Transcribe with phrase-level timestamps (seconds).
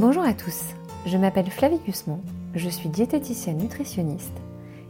[0.00, 0.60] Bonjour à tous,
[1.06, 2.20] je m'appelle Flavie Gusman,
[2.54, 4.36] je suis diététicienne nutritionniste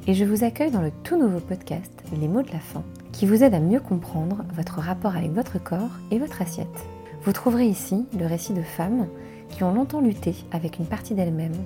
[0.07, 3.25] et je vous accueille dans le tout nouveau podcast Les mots de la faim qui
[3.25, 6.69] vous aide à mieux comprendre votre rapport avec votre corps et votre assiette.
[7.23, 9.07] Vous trouverez ici le récit de femmes
[9.49, 11.65] qui ont longtemps lutté avec une partie d'elles-mêmes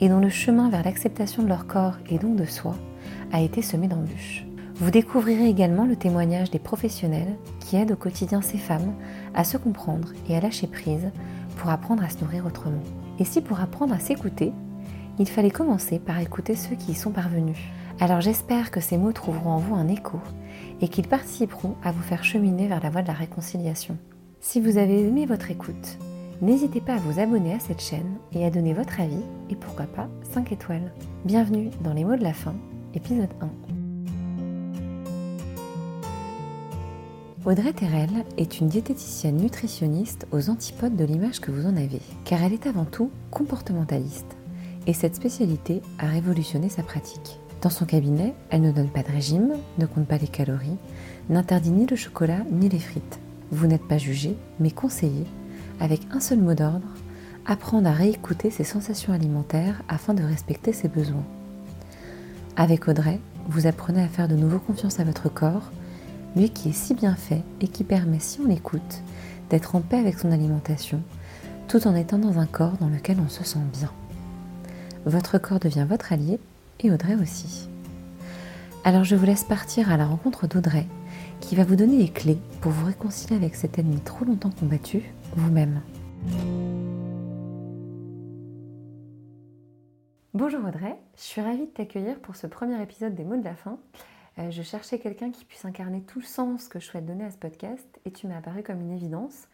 [0.00, 2.74] et dont le chemin vers l'acceptation de leur corps et donc de soi
[3.32, 4.44] a été semé d'embûches.
[4.74, 8.92] Vous découvrirez également le témoignage des professionnels qui aident au quotidien ces femmes
[9.34, 11.10] à se comprendre et à lâcher prise
[11.56, 12.82] pour apprendre à se nourrir autrement.
[13.18, 14.52] Et si pour apprendre à s'écouter,
[15.18, 17.58] il fallait commencer par écouter ceux qui y sont parvenus.
[18.00, 20.18] Alors j'espère que ces mots trouveront en vous un écho
[20.80, 23.96] et qu'ils participeront à vous faire cheminer vers la voie de la réconciliation.
[24.40, 25.98] Si vous avez aimé votre écoute,
[26.40, 29.86] n'hésitez pas à vous abonner à cette chaîne et à donner votre avis et pourquoi
[29.86, 30.92] pas 5 étoiles.
[31.24, 32.54] Bienvenue dans les mots de la fin,
[32.94, 33.71] épisode 1.
[37.44, 42.40] Audrey Terrel est une diététicienne nutritionniste aux antipodes de l'image que vous en avez, car
[42.40, 44.36] elle est avant tout comportementaliste.
[44.86, 47.40] Et cette spécialité a révolutionné sa pratique.
[47.60, 50.76] Dans son cabinet, elle ne donne pas de régime, ne compte pas les calories,
[51.30, 53.18] n'interdit ni le chocolat ni les frites.
[53.50, 55.24] Vous n'êtes pas jugé, mais conseillé,
[55.80, 56.94] avec un seul mot d'ordre,
[57.44, 61.26] apprendre à réécouter ses sensations alimentaires afin de respecter ses besoins.
[62.54, 65.72] Avec Audrey, vous apprenez à faire de nouveau confiance à votre corps,
[66.36, 69.02] lui qui est si bien fait et qui permet, si on l'écoute,
[69.50, 71.02] d'être en paix avec son alimentation,
[71.68, 73.92] tout en étant dans un corps dans lequel on se sent bien.
[75.04, 76.38] Votre corps devient votre allié
[76.80, 77.68] et Audrey aussi.
[78.84, 80.86] Alors je vous laisse partir à la rencontre d'Audrey,
[81.40, 85.02] qui va vous donner les clés pour vous réconcilier avec cet ennemi trop longtemps combattu,
[85.36, 85.82] vous-même.
[90.34, 93.54] Bonjour Audrey, je suis ravie de t'accueillir pour ce premier épisode des mots de la
[93.54, 93.78] fin.
[94.38, 97.30] Euh, je cherchais quelqu'un qui puisse incarner tout le sens que je souhaite donner à
[97.30, 99.48] ce podcast et tu m'as apparu comme une évidence.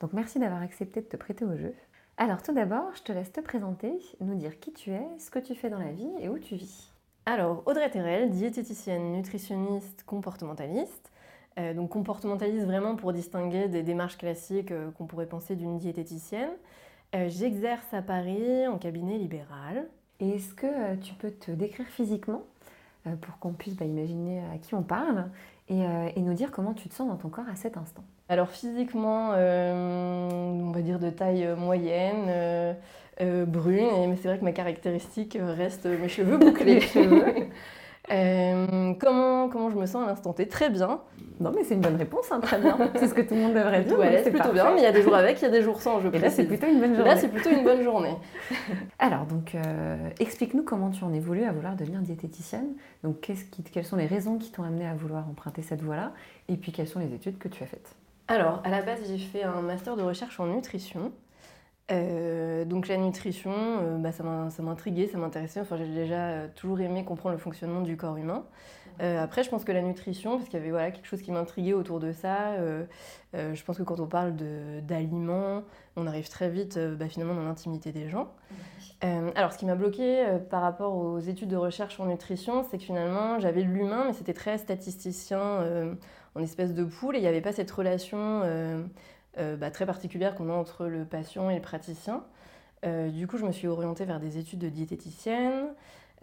[0.00, 1.74] Donc merci d'avoir accepté de te prêter au jeu.
[2.16, 5.38] Alors tout d'abord, je te laisse te présenter, nous dire qui tu es, ce que
[5.38, 6.90] tu fais dans la vie et où tu vis.
[7.26, 11.10] Alors Audrey Terrel, diététicienne, nutritionniste, comportementaliste.
[11.58, 16.50] Euh, donc comportementaliste vraiment pour distinguer des démarches classiques euh, qu'on pourrait penser d'une diététicienne.
[17.28, 19.86] J'exerce à Paris en cabinet libéral.
[20.18, 22.42] Et est-ce que tu peux te décrire physiquement?
[23.20, 25.28] Pour qu'on puisse bah, imaginer à qui on parle
[25.70, 28.04] euh, et, nous dire comment tu te sens dans ton corps à cet instant.
[28.28, 32.76] Alors physiquement, euh, on va dire de taille moyenne,
[33.20, 36.82] brune, mais c'est vrai que ma caractéristique reste mes cheveux bouclés.
[38.10, 40.48] Euh, comment, comment je me sens à l'instant T?
[40.48, 41.00] Très bien.
[41.40, 42.76] Non, mais c'est une bonne réponse, hein, très bien.
[42.96, 43.98] c'est ce que tout le monde devrait dire.
[43.98, 45.62] Ouais, c'est plutôt bien, mais il y a des jours avec, il y a des
[45.62, 47.10] jours sans, je Et là, c'est plutôt une bonne journée.
[47.10, 48.16] Là, c'est plutôt une bonne journée.
[48.98, 52.74] Alors, donc, euh, explique-nous comment tu en es voulu à vouloir devenir diététicienne.
[53.04, 56.12] Donc, qui, quelles sont les raisons qui t'ont amené à vouloir emprunter cette voie-là?
[56.48, 57.94] Et puis, quelles sont les études que tu as faites?
[58.28, 61.12] Alors, à la base, j'ai fait un master de recherche en nutrition.
[61.90, 64.22] Euh, donc la nutrition, euh, bah, ça
[64.62, 65.60] m'intriguait, ça m'intéressait.
[65.60, 68.44] Enfin, j'ai déjà euh, toujours aimé comprendre le fonctionnement du corps humain.
[69.00, 71.72] après, je pense que la nutrition, parce qu'il y avait voilà, quelque chose qui m'intriguait
[71.72, 72.54] autour de ça,
[73.32, 74.34] je pense que quand on parle
[74.82, 75.64] d'aliments,
[75.96, 78.28] on arrive très vite bah, finalement dans l'intimité des gens.
[79.00, 82.84] alors, ce qui m'a bloqué par rapport aux études de recherche en nutrition, c'est que
[82.84, 85.96] finalement, j'avais l'humain, mais c'était très statisticien,
[86.34, 88.82] en espèce de poule, et il n'y avait pas cette relation euh,
[89.36, 92.22] bah, très particulière qu'on a entre le patient et le praticien.
[92.84, 95.68] Euh, du coup, je me suis orientée vers des études de diététicienne.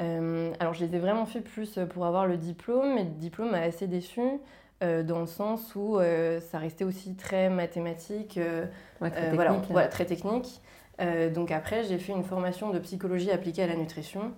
[0.01, 3.51] Euh, alors, je les ai vraiment fait plus pour avoir le diplôme, mais le diplôme
[3.51, 4.39] m'a assez déçue
[4.81, 5.99] dans le sens où
[6.39, 8.39] ça restait aussi très mathématique,
[8.99, 9.65] très technique.
[9.69, 10.61] Voilà, très technique.
[11.33, 14.31] donc après, j'ai fait une formation de psychologie appliquée à la nutrition.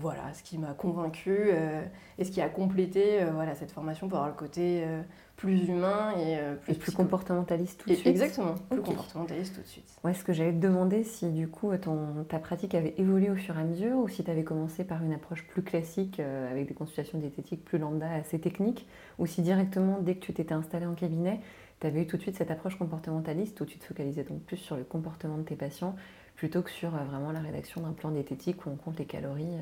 [0.00, 1.50] Voilà, ce qui m'a convaincue
[2.18, 4.84] et ce qui a complété voilà, cette formation pour avoir le côté
[5.40, 8.06] plus humain et euh, plus, comportementaliste tout de suite.
[8.06, 9.98] Exactement, plus comportementaliste tout de suite.
[10.04, 13.36] Ouais, ce que j'allais te demander si du coup ton, ta pratique avait évolué au
[13.36, 16.50] fur et à mesure ou si tu avais commencé par une approche plus classique euh,
[16.50, 18.86] avec des consultations diététiques plus lambda, assez techniques,
[19.18, 21.40] ou si directement dès que tu t'étais installé en cabinet,
[21.80, 24.58] tu avais eu tout de suite cette approche comportementaliste où tu te focalisais donc plus
[24.58, 25.96] sur le comportement de tes patients
[26.40, 29.58] plutôt que sur euh, vraiment la rédaction d'un plan diététique où on compte les calories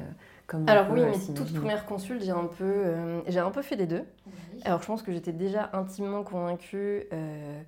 [0.66, 3.86] alors oui, mais toute première consulte, j'ai un peu, euh, j'ai un peu fait des
[3.86, 4.04] deux.
[4.64, 7.60] Alors je pense que j'étais déjà intimement convaincue euh,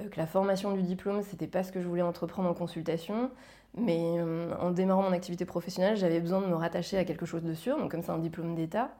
[0.00, 3.30] euh, que la formation du diplôme, c'était pas ce que je voulais entreprendre en consultation.
[3.76, 4.16] Mais
[4.58, 7.76] en démarrant mon activité professionnelle, j'avais besoin de me rattacher à quelque chose de sûr.
[7.76, 8.90] Donc comme c'est un diplôme d'État,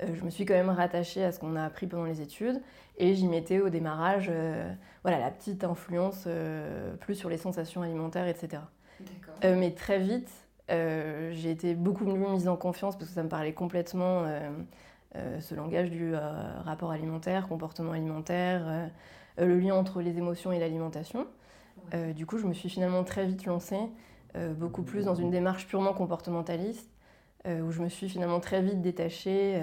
[0.00, 2.60] je me suis quand même rattachée à ce qu'on a appris pendant les études.
[2.98, 4.30] Et j'y mettais au démarrage
[5.04, 6.26] voilà, la petite influence
[7.00, 8.62] plus sur les sensations alimentaires, etc.
[9.42, 10.30] mais très vite,
[10.70, 14.50] euh, j'ai été beaucoup mieux mise en confiance parce que ça me parlait complètement euh,
[15.14, 16.14] euh, ce langage du
[16.64, 18.90] rapport alimentaire, comportement alimentaire,
[19.38, 21.26] le lien entre les émotions et l'alimentation.
[22.14, 23.80] du coup, je me suis finalement très vite lancée,
[24.56, 26.90] beaucoup plus dans une démarche purement comportementaliste,
[27.46, 29.60] où je me suis finalement très vite détachée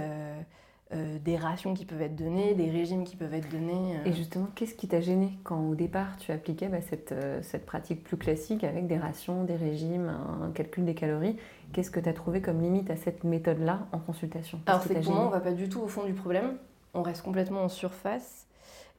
[0.93, 3.95] euh, des rations qui peuvent être données, des régimes qui peuvent être donnés.
[3.95, 4.09] Euh.
[4.09, 6.77] Et justement, qu'est-ce qui t'a gêné quand au départ tu appliquais bah,
[7.11, 11.37] euh, cette, pratique plus classique avec des rations, des régimes, un, calcul des calories?
[11.71, 14.59] Qu'est-ce que tu as trouvé comme limite à cette méthode-là en consultation?
[14.67, 16.57] Alors c'est pour moi, on va pas du tout au fond du problème,
[16.93, 18.45] on reste complètement en surface.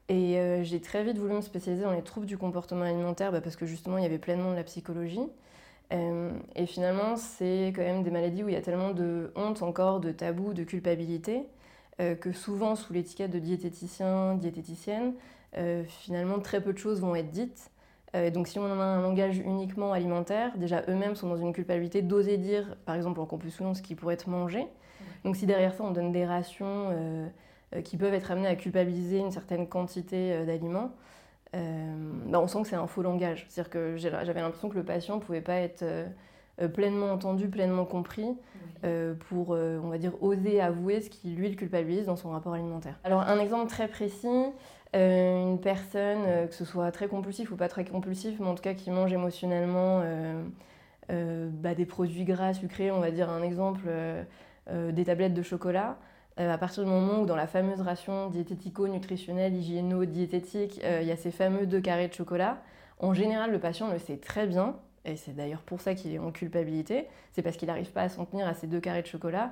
[0.09, 3.55] Et j'ai très vite voulu me spécialiser dans les troubles du comportement alimentaire bah, parce
[3.55, 5.27] que justement, il y avait pleinement de la psychologie.
[5.91, 10.01] et finalement, c'est quand même des maladies où il y a tellement de honte encore,
[10.01, 11.45] de tabou, de culpabilité,
[11.97, 15.13] que souvent sous l'étiquette de diététicien, diététicienne,
[15.57, 17.71] euh, finalement très peu de choses vont être dites.
[18.13, 22.01] Euh, donc si on a un langage uniquement alimentaire, déjà eux-mêmes sont dans une culpabilité
[22.01, 24.67] d'oser dire, par exemple en compulsion, ce qui pourrait être mangé.
[25.23, 27.31] Donc si derrière ça on donne des rations
[27.83, 30.91] qui peuvent être amenées à culpabiliser une certaine quantité d'aliments,
[31.53, 33.45] bah, on sent que c'est un faux langage.
[33.49, 36.05] C'est-à-dire que j'avais l'impression que le patient ne pouvait pas être euh,
[36.73, 38.35] pleinement entendu, pleinement compris,
[38.83, 42.29] euh, pour, euh, on va dire, oser avouer ce qui lui le culpabilise dans son
[42.29, 42.99] rapport alimentaire.
[43.03, 44.27] Alors un exemple très précis,
[44.93, 48.73] une personne, que ce soit très compulsif ou pas très compulsif, mais en tout cas
[48.73, 50.03] qui mange émotionnellement
[51.09, 53.89] bah, des produits gras, sucrés, on va dire un exemple,
[54.71, 55.97] des tablettes de chocolat,
[56.37, 61.31] à partir du moment où dans la fameuse ration diétético-nutritionnelle, hygiéno-diététique, il y a ces
[61.31, 62.61] fameux deux carrés de chocolat,
[62.99, 64.75] en général le patient le sait très bien,
[65.05, 68.09] et c'est d'ailleurs pour ça qu'il est en culpabilité, c'est parce qu'il n'arrive pas à
[68.09, 69.51] s'en tenir à ces deux carrés de chocolat.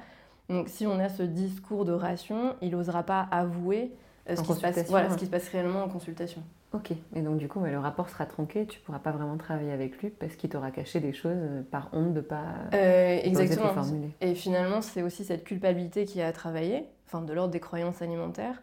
[0.50, 3.91] Donc si on a ce discours de ration, il n'osera pas avouer
[4.29, 6.41] euh, ce, qui se passe, voilà, ce qui se passe réellement en consultation.
[6.73, 9.71] Ok, et donc du coup, le rapport sera tronqué, tu ne pourras pas vraiment travailler
[9.71, 13.19] avec lui parce qu'il t'aura caché des choses euh, par honte de ne pas euh,
[13.23, 13.73] exactement.
[13.73, 14.09] formuler.
[14.21, 18.01] Et finalement, c'est aussi cette culpabilité qui a à travailler, enfin de l'ordre des croyances
[18.01, 18.61] alimentaires.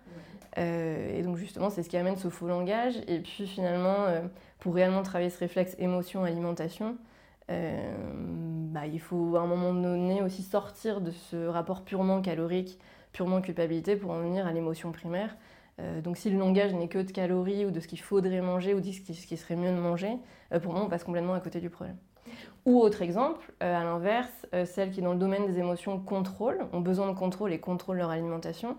[0.58, 2.94] Euh, et donc justement, c'est ce qui amène ce faux langage.
[3.06, 4.22] Et puis finalement, euh,
[4.60, 6.96] pour réellement travailler ce réflexe émotion-alimentation,
[7.50, 7.92] euh,
[8.72, 12.78] bah, il faut à un moment donné aussi sortir de ce rapport purement calorique,
[13.12, 15.36] purement culpabilité pour en venir à l'émotion primaire.
[16.04, 18.80] donc si le langage n'est que de calories ou de ce qu'il faudrait manger ou
[18.80, 20.12] de ce qui, serait mieux de manger,
[20.62, 21.96] pour moi on passe complètement à côté du problème.
[22.66, 27.08] Ou autre exemple, à l'inverse, celles qui dans le domaine des émotions contrôlent, ont besoin
[27.08, 28.76] de contrôle et contrôlent leur alimentation.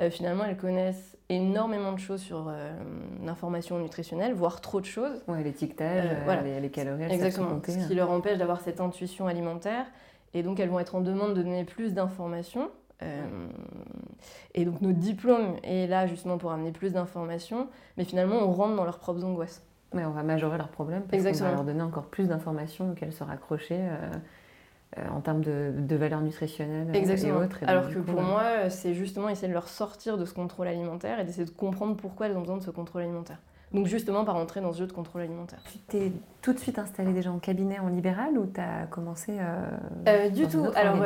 [0.00, 2.72] Euh, finalement, elles connaissent énormément de choses sur euh,
[3.24, 5.22] l'information nutritionnelle, voire trop de choses.
[5.28, 7.60] Ouais, l'étiquetage, euh, les, calories, Exactement.
[7.66, 9.86] Ce qui leur empêche d'avoir cette intuition alimentaire.
[10.32, 12.70] Et donc, elles vont être en demande de donner plus d'informations.
[14.54, 17.68] et donc, notre diplôme est là justement pour amener plus d'informations.
[17.96, 19.62] Mais finalement, on rentre dans leurs propres angoisses.
[19.92, 23.12] Mais on va majorer leurs problèmes parce qu'on va leur donner encore plus d'informations auxquelles
[23.12, 23.80] se raccrocher.
[24.98, 27.60] Euh, en termes de, de valeur nutritionnelle euh, et autres.
[27.64, 31.24] Alors que pour moi, c'est justement essayer de leur sortir de ce contrôle alimentaire et
[31.24, 33.38] d'essayer de comprendre pourquoi elles ont besoin de ce contrôle alimentaire.
[33.72, 35.60] Donc justement par rentrer dans ce jeu de contrôle alimentaire.
[35.70, 39.36] Tu t'es tout de suite installée déjà en cabinet en libéral ou tu as commencé
[39.38, 40.66] euh, Du tout.
[40.74, 40.96] Alors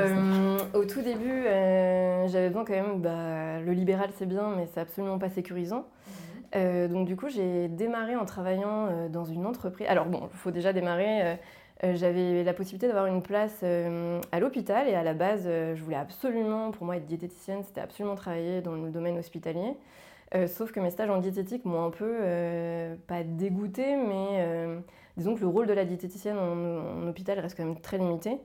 [0.73, 1.43] au tout début,
[2.27, 5.85] j'avais besoin quand même, bah, le libéral c'est bien mais c'est absolument pas sécurisant.
[6.55, 6.89] Mhm.
[6.89, 9.87] donc du coup j'ai démarré en travaillant dans une entreprise.
[9.91, 11.35] Alors bon, il faut déjà démarrer euh,
[11.83, 15.83] j'avais la possibilité d'avoir une place euh, à l'hôpital et à la base, euh, je
[15.83, 19.77] voulais absolument, pour moi, être diététicienne, c'était absolument travailler dans le domaine hospitalier.
[20.47, 22.17] sauf que mes stages en diététique m'ont un peu,
[23.07, 24.83] pas dégoûté, mais
[25.17, 28.39] disons que le rôle de la diététicienne en, hôpital reste quand même très limité.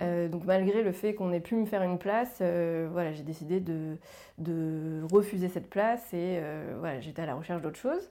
[0.00, 2.42] donc malgré le fait qu'on ait pu me faire une place,
[2.90, 3.96] voilà, j'ai décidé de,
[4.38, 6.38] de, refuser cette place et
[6.78, 8.10] voilà, j'étais à la recherche d'autre chose.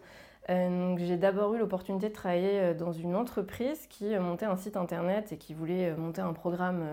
[0.49, 4.57] Euh, j'ai d'abord eu l'opportunité de travailler euh, dans une entreprise qui euh, montait un
[4.57, 6.83] site internet et qui voulait monter un programme,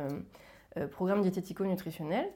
[0.93, 2.27] programme diétético-nutritionnel.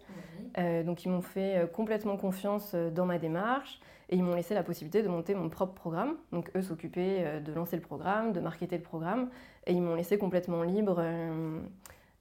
[0.84, 5.02] donc ils m'ont fait complètement confiance dans ma démarche et ils m'ont laissé la possibilité
[5.02, 6.16] de monter mon propre programme.
[6.32, 9.28] Donc eux s'occupaient de lancer le programme, de marketer le programme
[9.66, 11.04] et ils m'ont laissé complètement libre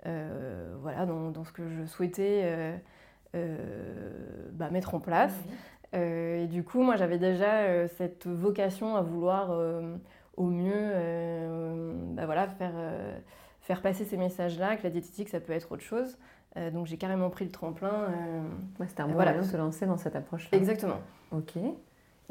[0.04, 2.80] voilà, dans, ce que je souhaitais
[3.34, 5.34] bah, mettre en place.
[5.94, 9.96] Euh, et du coup, moi, j'avais déjà euh, cette vocation à vouloir euh,
[10.38, 10.94] au mieux
[12.14, 12.74] bah voilà, faire,
[13.62, 16.18] faire passer ces messages-là, que la diététique, ça peut être autre chose.
[16.74, 18.08] donc j'ai carrément pris le tremplin.
[18.88, 19.32] C'était un bon voilà.
[19.32, 20.58] moyen de se lancer dans cette approche-là.
[20.58, 21.00] Exactement.
[21.32, 21.54] Ok.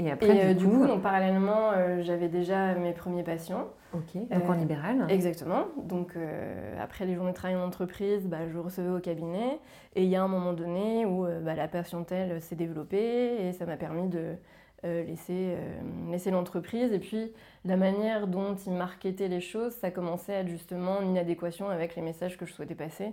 [0.00, 3.68] Et après, du, coup, donc, parallèlement, j'avais déjà mes premiers patients.
[3.92, 5.64] Ok, donc en libéral Exactement.
[5.84, 6.14] Donc
[6.80, 9.58] après les journées de travail en entreprise, bah, je recevais au cabinet.
[9.96, 13.66] Et il y a un moment donné où bah, la patientèle s'est développée et ça
[13.66, 14.36] m'a permis de,
[14.84, 15.56] laisser,
[16.10, 16.92] laisser l'entreprise.
[16.92, 17.32] Et puis
[17.64, 21.96] la manière dont il marketait les choses, ça commençait à être justement en inadéquation avec
[21.96, 23.12] les messages que je souhaitais passer.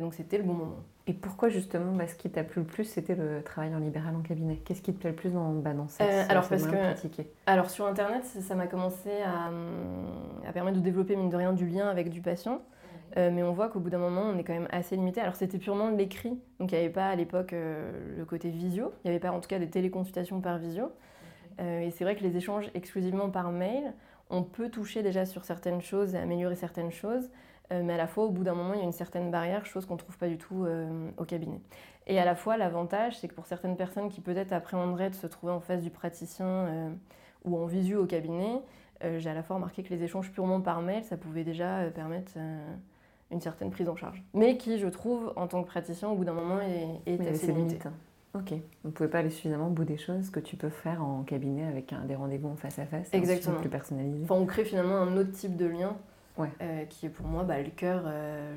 [0.00, 0.84] donc c'était le bon moment.
[1.10, 4.14] Et pourquoi justement bah, ce qui t'a plu le plus, c'était le travail en libéral
[4.14, 4.60] en cabinet?
[4.64, 6.76] Qu'est-ce qui te plaît le plus dans, bah, dans cette, euh, alors, parce que,
[7.46, 9.50] Alors sur Internet, ça m'a commencé à,
[10.48, 12.62] à, permettre de développer, mine de rien, du lien avec du patient.
[13.16, 15.20] Euh, mais on voit qu'au bout d'un moment, on est quand même assez limité.
[15.20, 18.92] Alors c'était purement l'écrit, donc il n'y avait pas à l'époque euh, le côté visio,
[19.04, 20.92] il n'y avait pas en tout cas des téléconsultations par visio.
[21.58, 23.92] et c'est vrai que les échanges exclusivement par mail,
[24.30, 27.28] on peut toucher déjà sur certaines choses et améliorer certaines choses.
[27.72, 29.64] Euh, mais à la fois, au bout d'un moment, il y a une certaine barrière,
[29.66, 31.60] chose qu'on ne trouve pas du tout euh, au cabinet.
[32.06, 35.26] Et à la fois, l'avantage, c'est que pour certaines personnes qui peut-être appréhenderaient de se
[35.26, 36.90] trouver en face du praticien euh,
[37.44, 38.60] ou en visu au cabinet,
[39.16, 42.32] j'ai à la fois remarqué que les échanges purement par mail, ça pouvait déjà permettre
[43.30, 44.22] une certaine prise en charge.
[44.34, 47.52] Mais qui, je trouve, en tant que praticien, au bout d'un moment, est, est assez
[47.52, 47.78] limité.
[48.32, 51.02] Ok, vous ne pouvez pas aller suffisamment au bout des choses que tu peux faire
[51.02, 53.58] en cabinet avec un, des rendez-vous en face à face, Exactement.
[53.58, 54.22] plus personnalisé.
[54.22, 55.96] Enfin, on crée finalement un autre type de lien
[56.38, 58.56] euh, qui est pour moi bah, le, cœur, euh,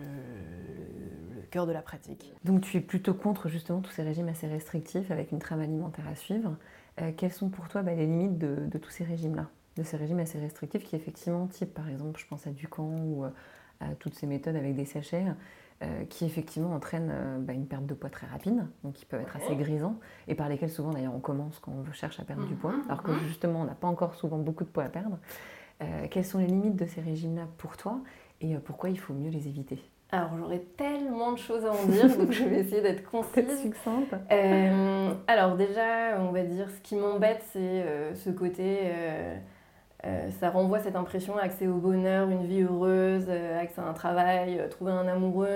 [1.35, 2.31] le, cœur de la pratique.
[2.43, 6.07] Donc tu es plutôt contre justement tous ces régimes assez restrictifs avec une trame alimentaire
[6.07, 6.55] à suivre.
[7.01, 9.47] Euh, quelles sont pour toi bah, les limites de, tous ces régimes-là?
[9.75, 13.25] De ces régimes assez restrictifs qui effectivement, type par exemple, je pense à Ducan ou
[13.91, 15.25] à toutes ces méthodes avec des sachets,
[16.09, 19.53] qui effectivement entraînent bah, une perte de poids très rapide, donc qui peuvent être assez
[19.55, 19.99] grisants,
[20.29, 22.83] et par lesquels souvent d'ailleurs on commence quand on cherche à perdre du poids, mhm.
[22.87, 25.17] alors que justement on n'a pas encore souvent beaucoup de poids à perdre.
[25.81, 27.99] Euh, quelles sont les limites de ces régimes-là pour toi
[28.41, 29.79] et euh, pourquoi il faut mieux les éviter?
[30.11, 33.61] Alors j'aurais tellement de choses à en dire, donc je vais essayer d'être concise.
[33.61, 34.13] succincte.
[34.31, 38.91] Euh, alors déjà, on va dire, ce qui m'embête, c'est ce côté,
[40.39, 44.91] ça renvoie cette impression accès au bonheur, une vie heureuse, accès à un travail, trouver
[44.91, 45.47] un amoureux.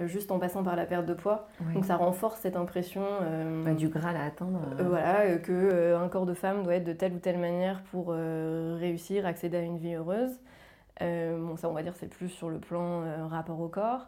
[0.00, 1.48] Euh, juste en passant par la perte de poids.
[1.74, 4.60] Donc ça renforce cette impression euh, du Graal à atteindre.
[4.78, 8.08] Euh, voilà, que un corps de femme doit être de telle ou telle manière pour
[8.12, 10.38] réussir, accéder à une vie heureuse.
[11.00, 14.06] bon, ça, on va dire, c'est plus sur le plan rapport au corps.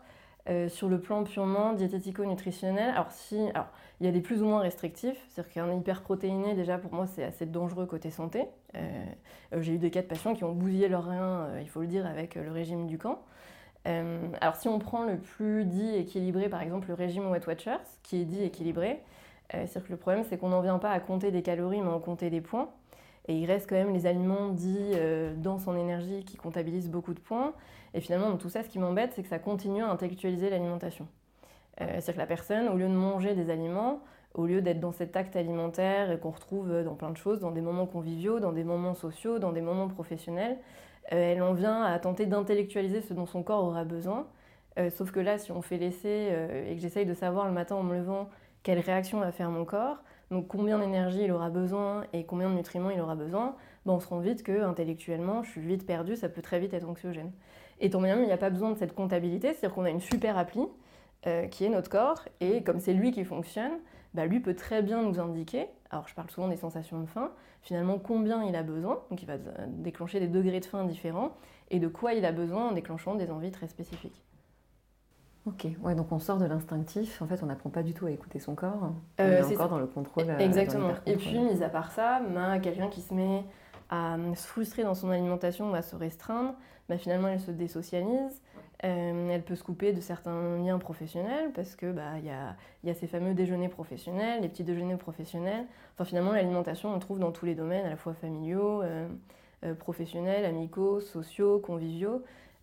[0.69, 3.69] Sur le plan purement diétético-nutritionnel, alors si, alors
[4.01, 7.25] il y a des plus ou moins restrictifs, c'est-à-dire qu'un hyperprotéiné déjà pour moi c'est
[7.25, 8.47] assez dangereux côté santé.
[9.53, 12.07] J'ai eu des cas de patients qui ont bousillé leurs reins, il faut le dire,
[12.07, 13.21] avec le régime du camp.
[13.87, 17.79] Euh, alors si on prend le plus dit équilibré, par exemple le régime Wet Watchers,
[18.03, 19.03] qui est dit équilibré,
[19.55, 21.95] euh, c'est que le problème c'est qu'on n'en vient pas à compter des calories mais
[21.95, 22.69] à compter des points.
[23.29, 27.15] Et il reste quand même les aliments dits euh, dans son énergie qui comptabilisent beaucoup
[27.15, 27.53] de points.
[27.95, 31.07] Et finalement, dans tout ça, ce qui m'embête, c'est que ça continue à intellectualiser l'alimentation.
[31.79, 34.01] c'est-à-dire que la personne, au lieu de manger des aliments,
[34.35, 37.63] au lieu d'être dans cet acte alimentaire qu'on retrouve dans plein de choses, dans des
[37.63, 40.59] moments conviviaux, dans des moments sociaux, dans des moments professionnels,
[41.13, 44.27] euh, elle en vient à tenter d'intellectualiser ce dont son corps aura besoin.
[44.79, 47.53] Euh, sauf que là, si on fait l'essai euh, et que j'essaye de savoir le
[47.53, 48.29] matin en me levant
[48.63, 49.99] quelle réaction va faire mon corps,
[50.31, 53.57] donc combien d'énergie il aura besoin et combien de nutriments il aura besoin,
[53.87, 56.75] ben on se rend vite que intellectuellement, je suis vite perdue, ça peut très vite
[56.75, 57.33] être anxiogène.
[57.81, 60.01] Et tant bien il n'y a pas besoin de cette comptabilité, c'est-à-dire qu'on a une
[60.01, 60.67] super appli
[61.51, 63.73] qui est notre corps, et comme c'est lui qui fonctionne,
[64.15, 67.33] bah, lui peut très bien nous indiquer, alors je parle souvent des sensations de faim,
[67.61, 71.37] finalement combien il a besoin, donc il va déclencher des degrés de faim différents,
[71.71, 74.23] et de quoi il a besoin en déclenchant des envies très spécifiques.
[75.49, 78.11] Ok, ouais, donc on sort de l'instinctif, en fait on n'apprend pas du tout à
[78.11, 80.29] écouter son corps, on euh, est, encore dans le contrôle.
[80.29, 83.45] Euh, exactement, et puis mis à part ça, bah, quelqu'un qui se met
[83.89, 86.55] à se frustrer dans son alimentation ou à se restreindre,
[86.89, 88.43] bah, finalement elle se désocialise,
[88.85, 92.55] euh, elle peut se couper de certains liens professionnels parce que bah il y a,
[92.85, 95.65] y a, ces fameux déjeuners professionnels, les petits déjeuners professionnels.
[95.95, 99.09] Enfin finalement l'alimentation on trouve dans tous les domaines, à la fois familiaux, euh,
[99.65, 102.23] euh, professionnels, amicaux, sociaux, conviviaux.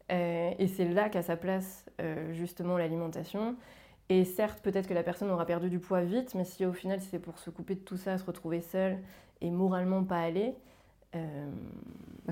[0.09, 1.85] Et c'est là qu'a sa place
[2.31, 3.55] justement l'alimentation.
[4.09, 7.01] Et certes peut-être que la personne aura perdu du poids vite, mais si au final
[7.01, 8.99] c'est pour se couper de tout ça, se retrouver seule
[9.41, 10.53] et moralement pas aller,
[11.15, 11.47] euh,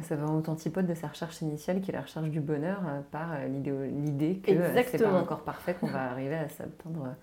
[0.02, 3.02] ça va en antipode de sa recherche initiale qui est la recherche du bonheur euh,
[3.12, 4.52] par euh, l'idée que
[4.86, 7.16] c'est pas encore parfait qu'on va arriver à atteindre,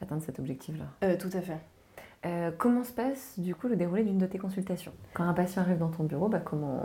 [0.00, 1.16] atteindre cet objectif-là.
[1.16, 2.52] tout à fait.
[2.58, 4.92] comment se passe du coup le déroulé d'une de tes consultations?
[5.14, 6.80] Quand un patient arrive dans ton bureau, bah, comment,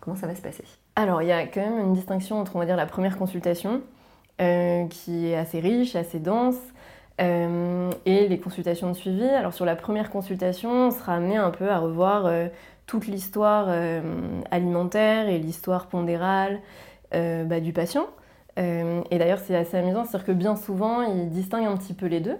[0.00, 0.64] comment ça va se passer?
[0.96, 3.82] Alors il y a quand même une distinction entre on va dire la première consultation
[4.38, 6.56] qui est assez riche, assez dense,
[7.20, 9.22] et les consultations de suivi.
[9.22, 12.26] Alors sur la première consultation, on sera amené un peu à revoir
[12.86, 14.02] toute l'histoire euh,
[14.50, 16.60] alimentaire et l'histoire pondérale
[17.14, 18.06] euh, bah, du patient.
[18.58, 22.06] Euh, et d'ailleurs, c'est assez amusant, c'est-à-dire que bien souvent, il distingue un petit peu
[22.06, 22.36] les deux.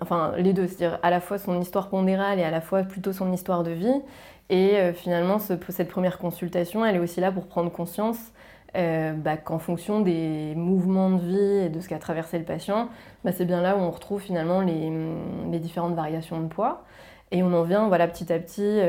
[0.00, 3.12] enfin, les deux, c'est-à-dire à la fois son histoire pondérale et à la fois plutôt
[3.12, 4.02] son histoire de vie.
[4.50, 8.32] Et finalement, cette première consultation, elle est aussi là pour prendre conscience
[8.74, 12.88] bah, qu'en fonction des mouvements de vie et de ce qu'a traversé le patient,
[13.24, 16.84] bah, c'est bien là où on retrouve finalement les différentes variations de poids.
[17.30, 18.80] Et on en vient voilà, petit à petit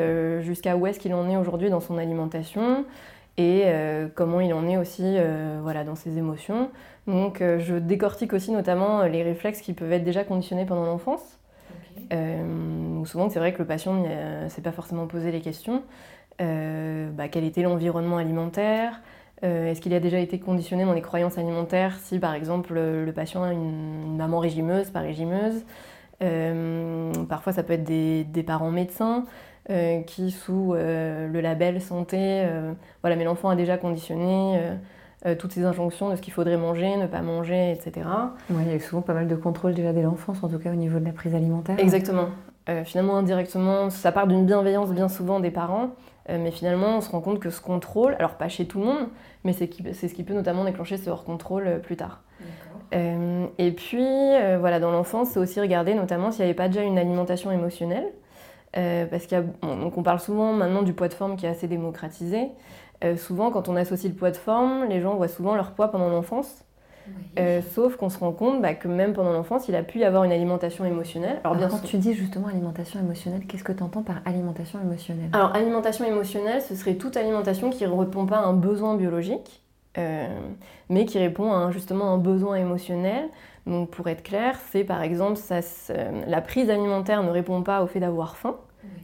[0.43, 2.85] jusqu'à où est-ce qu'il en est aujourd'hui dans son alimentation
[3.37, 3.65] et
[4.15, 5.17] comment il en est aussi
[5.61, 6.69] voilà, dans ses émotions.
[7.07, 11.39] Donc je décortique aussi notamment les réflexes qui peuvent être déjà conditionnés pendant l'enfance.
[13.05, 15.83] Souvent c'est vrai que le patient ne s'est pas forcément posé les questions.
[16.39, 19.01] Bah, quel était l'environnement alimentaire?
[19.43, 23.11] Euh, est-ce qu'il a déjà été conditionné dans les croyances alimentaires si par exemple le
[23.13, 25.65] patient a une, maman régimeuse, pas régimeuse?
[26.23, 29.25] Euh, Parfois ça peut être des, parents médecins
[29.69, 32.45] euh, qui sous le label santé,
[33.01, 34.59] voilà, mais l'enfant a déjà conditionné
[35.39, 38.07] toutes ces injonctions de ce qu'il faudrait manger, ne pas manger, etc.
[38.49, 40.71] Oui, il y a souvent pas mal de contrôle déjà dès l'enfance, en tout cas
[40.71, 41.79] au niveau de la prise alimentaire.
[41.79, 42.27] Exactement.
[42.83, 45.89] finalement, indirectement, ça part d'une bienveillance bien souvent des parents,
[46.29, 49.07] mais finalement, on se rend compte que ce contrôle, alors pas chez tout le monde,
[49.45, 52.21] mais c'est ce qui peut notamment déclencher ce hors-contrôle euh, plus tard.
[52.93, 56.67] Euh, et puis, euh, voilà, dans l'enfance, c'est aussi regarder notamment s'il n'y avait pas
[56.67, 58.11] déjà une alimentation émotionnelle.
[58.73, 62.49] parce qu'on parle souvent maintenant du poids de forme qui est assez démocratisé.
[63.17, 66.09] Souvent, quand on associe le poids de forme, les gens voient souvent leur poids pendant
[66.09, 66.63] l'enfance.
[67.73, 70.23] sauf qu'on se rend compte bah, que même pendant l'enfance, il a pu y avoir
[70.23, 71.39] une alimentation émotionnelle.
[71.43, 75.29] Alors, bien quand tu dis justement alimentation émotionnelle, qu'est-ce que tu entends par alimentation émotionnelle?
[75.33, 79.61] Alors, alimentation émotionnelle, ce serait toute alimentation qui ne répond pas à un besoin biologique,
[79.97, 80.27] euh,
[80.89, 83.29] mais qui répond à un, justement un besoin émotionnel.
[83.65, 85.59] Donc, pour être clair, c'est par exemple, ça,
[86.27, 88.55] la prise alimentaire ne répond pas au fait d'avoir faim,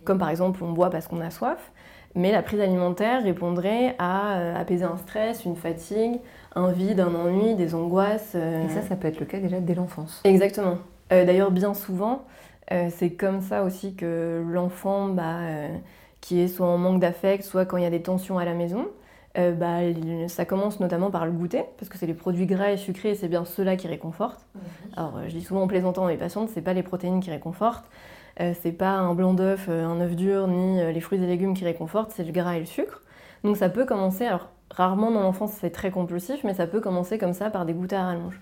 [0.03, 1.70] comme par exemple on boit parce qu'on a soif,
[2.15, 6.19] mais la prise alimentaire répondrait à euh, apaiser un stress, une fatigue,
[6.55, 8.33] un vide, un ennui, des angoisses.
[8.35, 8.65] Euh.
[8.65, 10.21] Et ça, ça peut être le cas déjà dès l'enfance.
[10.23, 10.77] Exactement.
[11.11, 12.23] Euh, d'ailleurs, bien souvent,
[12.89, 15.39] c'est comme ça aussi que l'enfant, bah,
[16.21, 18.53] qui est soit en manque d'affect, soit quand il y a des tensions à la
[18.53, 18.87] maison,
[19.35, 19.79] bah,
[20.29, 23.15] ça commence notamment par le goûter, parce que c'est les produits gras et sucrés, et
[23.15, 24.45] c'est bien ceux-là qui réconfortent.
[24.95, 27.89] Alors, je dis souvent en plaisantant à mes patientes, c'est pas les protéines qui réconfortent,
[28.39, 31.27] euh, c'est pas un blanc d'œuf, euh, un œuf dur, ni euh, les fruits et
[31.27, 33.01] légumes qui réconfortent, c'est le gras et le sucre.
[33.43, 37.17] Donc ça peut commencer, alors rarement dans l'enfance c'est très compulsif, mais ça peut commencer
[37.17, 38.39] comme ça par des goûters à rallonge.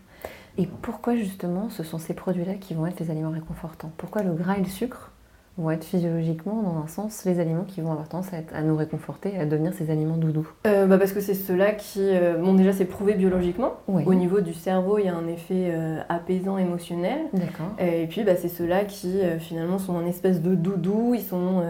[0.57, 3.91] Et pourquoi justement ce sont ces produits-là qui vont être les aliments réconfortants?
[3.97, 5.11] Pourquoi le gras et le sucre?
[5.59, 9.37] Vont être physiologiquement, dans un sens, les aliments qui vont avoir tendance à, nous réconforter,
[9.37, 10.47] à devenir ces aliments doudous.
[10.65, 14.41] Euh, bah Parce que c'est ceux-là qui, euh, bon déjà c'est prouvé biologiquement, au niveau
[14.41, 17.73] du cerveau il y a un effet euh, apaisant émotionnel, D'accord.
[17.77, 21.63] et puis bah, c'est ceux-là qui finalement sont en espèce de doudou, ils sont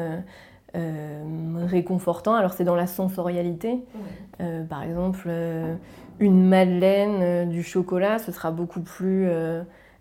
[1.66, 3.80] réconfortants, alors c'est dans la sensorialité,
[4.70, 5.30] par exemple
[6.20, 9.28] une madeleine du chocolat ce sera beaucoup plus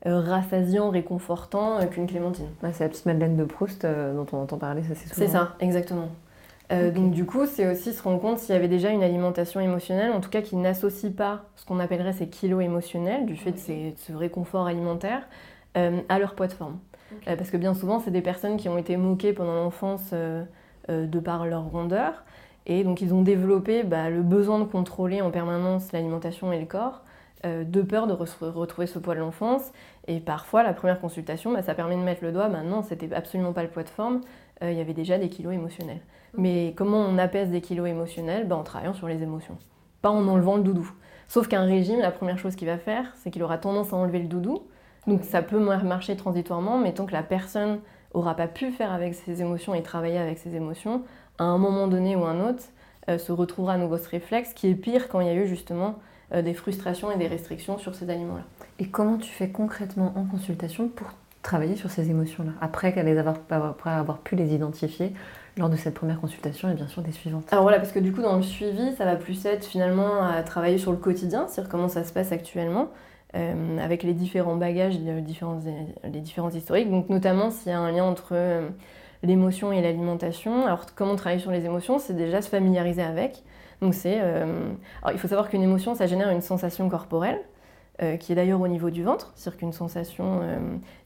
[0.04, 2.46] rassasiant, réconfortant euh, qu'une clémentine.
[2.72, 5.26] c'est la petite Madeleine de Proust euh, dont on entend parler, ça c'est souvent.
[5.26, 6.08] C'est ça, exactement.
[6.70, 10.12] Donc du coup, c'est aussi se rendre compte s'il y avait déjà une alimentation émotionnelle,
[10.12, 13.96] en tout cas qui n'associe pas ce qu'on appellerait ces kilos émotionnels, du fait de,
[13.96, 15.26] ce réconfort alimentaire,
[15.74, 16.78] à leur poids de forme.
[17.24, 21.46] parce que bien souvent, c'est des personnes qui ont été moquées pendant l'enfance de par
[21.46, 22.22] leur rondeur,
[22.66, 26.66] et donc ils ont développé bah, le besoin de contrôler en permanence l'alimentation et le
[26.66, 27.02] corps,
[27.44, 29.70] euh, de peur de retrouver ce poids de l'enfance.
[30.06, 33.14] Et parfois, la première consultation, bah, ça permet de mettre le doigt, bah, non, c'était
[33.14, 34.22] absolument pas le poids de forme,
[34.62, 36.00] euh, il y avait déjà des kilos émotionnels.
[36.36, 38.46] Mais comment on apaise des kilos émotionnels?
[38.46, 39.56] Bah, En travaillant sur les émotions,
[40.02, 40.90] pas en enlevant le doudou.
[41.28, 44.18] Sauf qu'un régime, la première chose qu'il va faire, c'est qu'il aura tendance à enlever
[44.18, 44.62] le doudou.
[45.06, 47.80] Donc ça peut marcher transitoirement, mais tant que la personne
[48.14, 51.02] aura pas pu faire avec ses émotions et travailler avec ses émotions,
[51.38, 52.64] à un moment donné ou un autre,
[53.08, 55.46] euh, se retrouvera à nouveau ce réflexe qui est pire quand il y a eu
[55.46, 55.96] justement
[56.32, 58.44] des frustrations et des restrictions sur ces aliments-là.
[58.78, 61.08] Et comment tu fais concrètement en consultation pour
[61.42, 65.14] travailler sur ces émotions-là, après, les avoir, après avoir pu les identifier
[65.56, 67.44] lors de cette première consultation et bien sûr des suivantes?
[67.50, 70.42] Alors voilà, parce que du coup dans le suivi, ça va plus être finalement à
[70.42, 72.88] travailler sur le quotidien, c'est-à-dire comment ça se passe actuellement,
[73.34, 75.60] euh, avec les différents bagages, les différents,
[76.04, 78.68] les différents historiques, donc notamment s'il y a un lien entre euh,
[79.22, 80.66] l'émotion et l'alimentation.
[80.66, 83.42] Alors comment travailler sur les émotions, c'est déjà se familiariser avec,
[83.80, 84.70] donc c'est, euh,
[85.12, 87.40] il faut savoir qu'une émotion, ça génère une sensation corporelle,
[88.00, 90.58] euh, qui est d'ailleurs au niveau du ventre, c'est-à-dire qu'une sensation euh,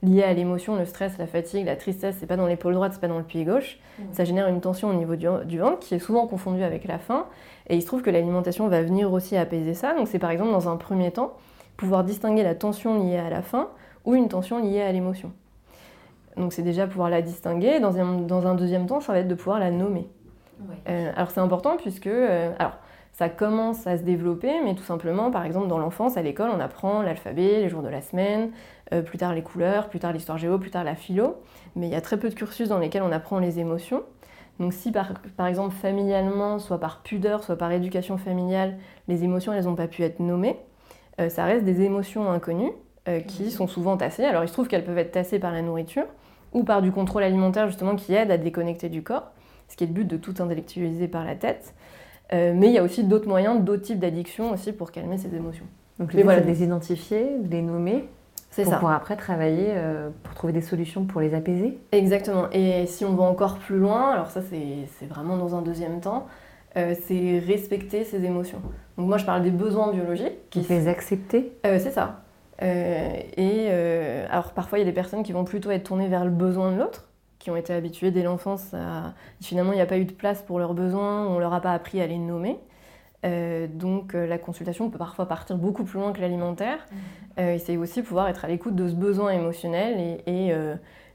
[0.02, 3.00] liée à l'émotion, le stress, la fatigue, la tristesse, c'est pas dans l'épaule droite, c'est
[3.00, 4.02] pas dans le pied gauche, mmh.
[4.12, 7.26] ça génère une tension au niveau du, ventre qui est souvent confondue avec la faim,
[7.68, 10.52] et il se trouve que l'alimentation va venir aussi apaiser ça, donc c'est par exemple
[10.52, 11.32] dans un premier temps
[11.78, 13.68] pouvoir distinguer la tension liée à la faim
[14.04, 15.32] ou une tension liée à l'émotion.
[16.36, 17.92] Donc c'est déjà pouvoir la distinguer, dans
[18.26, 20.08] dans un deuxième temps, ça va être de pouvoir la nommer.
[20.88, 22.76] Euh, alors c'est important puisque euh, alors,
[23.12, 26.60] ça commence à se développer, mais tout simplement, par exemple, dans l'enfance, à l'école, on
[26.60, 28.50] apprend l'alphabet, les jours de la semaine,
[28.92, 31.36] euh, plus tard les couleurs, plus tard l'histoire géo, plus tard la philo,
[31.76, 34.02] mais il y a très peu de cursus dans lesquels on apprend les émotions.
[34.60, 39.52] Donc si par, par exemple familialement, soit par pudeur, soit par éducation familiale, les émotions,
[39.52, 40.58] elles n'ont pas pu être nommées,
[41.28, 42.72] ça reste des émotions inconnues
[43.26, 44.24] qui sont souvent tassées.
[44.24, 46.04] Alors il se trouve qu'elles peuvent être tassées par la nourriture,
[46.52, 49.30] ou par du contrôle alimentaire justement qui aide à déconnecter du corps,
[49.72, 51.74] ce qui est le but de tout intellectualiser par la tête.
[52.34, 55.34] Euh, mais il y a aussi d'autres moyens, d'autres types d'addictions aussi pour calmer ces
[55.34, 55.64] émotions.
[55.98, 56.40] Donc les voilà.
[56.40, 58.06] de les identifier, de les nommer,
[58.50, 58.78] c'est pour ça.
[58.78, 61.78] pouvoir après travailler euh, pour trouver des solutions pour les apaiser.
[61.90, 62.50] Exactement.
[62.52, 66.26] Et si on va encore plus loin, alors ça c'est vraiment dans un deuxième temps,
[66.76, 68.60] euh, c'est respecter ses émotions.
[68.98, 70.50] Donc moi je parle des besoins biologiques.
[70.50, 72.24] Qui les accepter C'est ça.
[72.60, 73.70] et
[74.30, 76.72] alors parfois il y a des personnes qui vont plutôt être tournées vers le besoin
[76.72, 77.08] de l'autre
[77.42, 79.14] qui ont été habitués dès l'enfance à...
[79.40, 81.60] Finalement, il n'y a pas eu de place pour leurs besoins, on ne leur a
[81.60, 82.60] pas appris à les nommer.
[83.24, 86.78] Euh, donc euh, la consultation peut parfois partir beaucoup plus loin que l'alimentaire.
[86.78, 86.96] Mmh.
[87.40, 90.54] Euh, et c'est aussi pouvoir être à l'écoute de ce besoin émotionnel et, et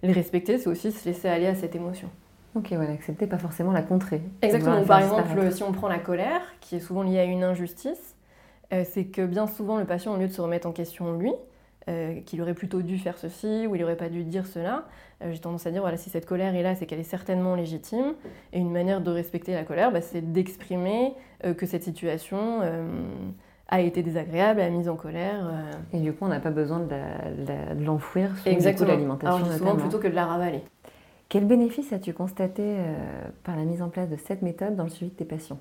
[0.04, 2.10] les respecter, c'est aussi se laisser aller à cette émotion.
[2.56, 4.22] Ok, voilà, accepter, pas forcément la contrer.
[4.42, 4.84] Exactement.
[4.84, 8.16] Par exemple, si on prend la colère, qui est souvent liée à une injustice,
[8.72, 11.32] c'est que bien souvent le patient, au lieu de se remettre en question lui,
[11.90, 14.84] euh, qu'il aurait plutôt dû faire ceci ou il n'aurait pas dû dire cela.
[15.24, 17.56] Euh, j'ai tendance à dire, voilà, si cette colère est là, c'est qu'elle est certainement
[17.56, 18.14] légitime.
[18.54, 21.14] Et une manière de respecter la colère, bah, c'est d'exprimer
[21.46, 22.62] euh, que cette situation
[23.70, 25.52] a été désagréable, a mise en colère.
[25.92, 28.92] Et du coup, on n'a pas besoin de l'enfouir sous Exactement.
[28.92, 29.36] l'alimentation.
[29.36, 30.62] Alors, souvent plutôt que de la ravaler.
[31.28, 32.78] Quel bénéfice as-tu constaté
[33.44, 35.60] par la mise en place de cette méthode dans le suivi de tes patients?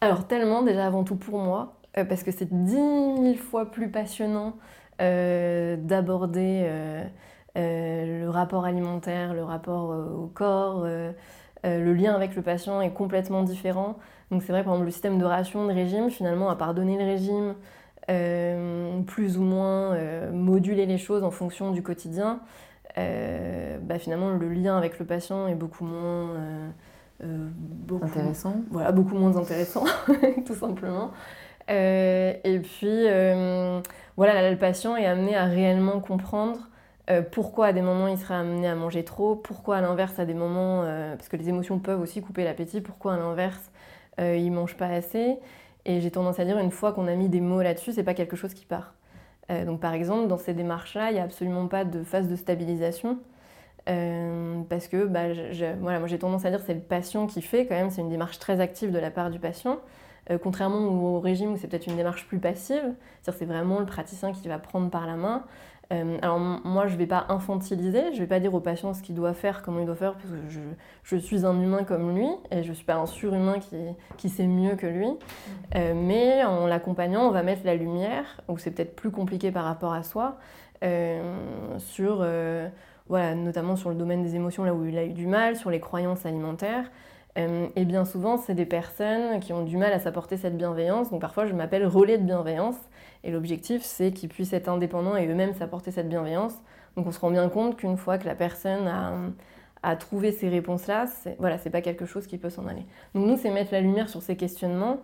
[0.00, 2.80] Alors, tellement, déjà avant tout pour moi, parce que c'est dix
[3.20, 4.54] mille fois plus passionnant
[5.02, 7.04] euh, d'aborder euh, euh,
[7.54, 10.86] le rapport alimentaire, le rapport au corps.
[11.64, 13.98] le lien avec le patient est complètement différent.
[14.30, 16.96] Donc c'est vrai, par exemple, le système de ration, de régime, finalement, à part donner
[16.96, 17.54] le régime,
[19.06, 19.96] plus ou moins
[20.30, 22.40] moduler les choses en fonction du quotidien,
[22.96, 26.30] bah, finalement, le lien avec le patient est beaucoup moins...
[28.02, 28.54] intéressant.
[28.70, 29.84] Voilà, beaucoup moins intéressant,
[30.46, 31.10] tout simplement.
[31.68, 33.06] et puis,
[34.16, 36.70] voilà, le patient est amené à réellement comprendre
[37.10, 40.24] euh, pourquoi à des moments il sera amené à manger trop, pourquoi à l'inverse à
[40.24, 43.72] des moments, euh, parce que les émotions peuvent aussi couper l'appétit, pourquoi à l'inverse
[44.20, 45.36] euh, il mange pas assez?
[45.84, 48.14] Et j'ai tendance à dire une fois qu'on a mis des mots là-dessus, c'est pas
[48.14, 48.94] quelque chose qui part.
[49.66, 53.18] donc par exemple, dans ces démarches-là, il n'y a absolument pas de phase de stabilisation.
[53.86, 55.32] parce que bah,
[55.80, 58.10] voilà, moi j'ai tendance à dire c'est le patient qui fait quand même, c'est une
[58.10, 59.80] démarche très active de la part du patient.
[60.42, 64.46] Contrairement au régime où c'est peut-être une démarche plus passive, c'est vraiment le praticien qui
[64.46, 65.44] va prendre par la main.
[65.92, 68.94] Euh, alors moi, je ne vais pas infantiliser, je ne vais pas dire au patient
[68.94, 70.60] ce qu'il doit faire, comment il doit faire, parce que je,
[71.04, 73.76] je suis un humain comme lui, et je ne suis pas un surhumain qui,
[74.16, 75.08] qui sait mieux que lui.
[75.74, 79.64] Euh, mais en l'accompagnant, on va mettre la lumière, où c'est peut-être plus compliqué par
[79.64, 80.38] rapport à soi,
[81.78, 82.26] sur,
[83.08, 85.70] voilà, notamment sur le domaine des émotions, là où il a eu du mal, sur
[85.70, 86.90] les croyances alimentaires.
[87.38, 91.10] Euh, et bien souvent, c'est des personnes qui ont du mal à s'apporter cette bienveillance.
[91.10, 92.76] Donc parfois, je m'appelle relais de bienveillance.
[93.24, 96.54] Et l'objectif, c'est qu'ils puissent être indépendants et eux-mêmes s'apporter cette bienveillance.
[96.96, 98.88] Donc on se rend bien compte qu'une fois que la personne
[99.82, 102.84] a, trouvé ces réponses-là, c'est voilà, pas quelque chose qui peut s'en aller.
[103.14, 105.00] Donc nous, c'est mettre la lumière sur ces questionnements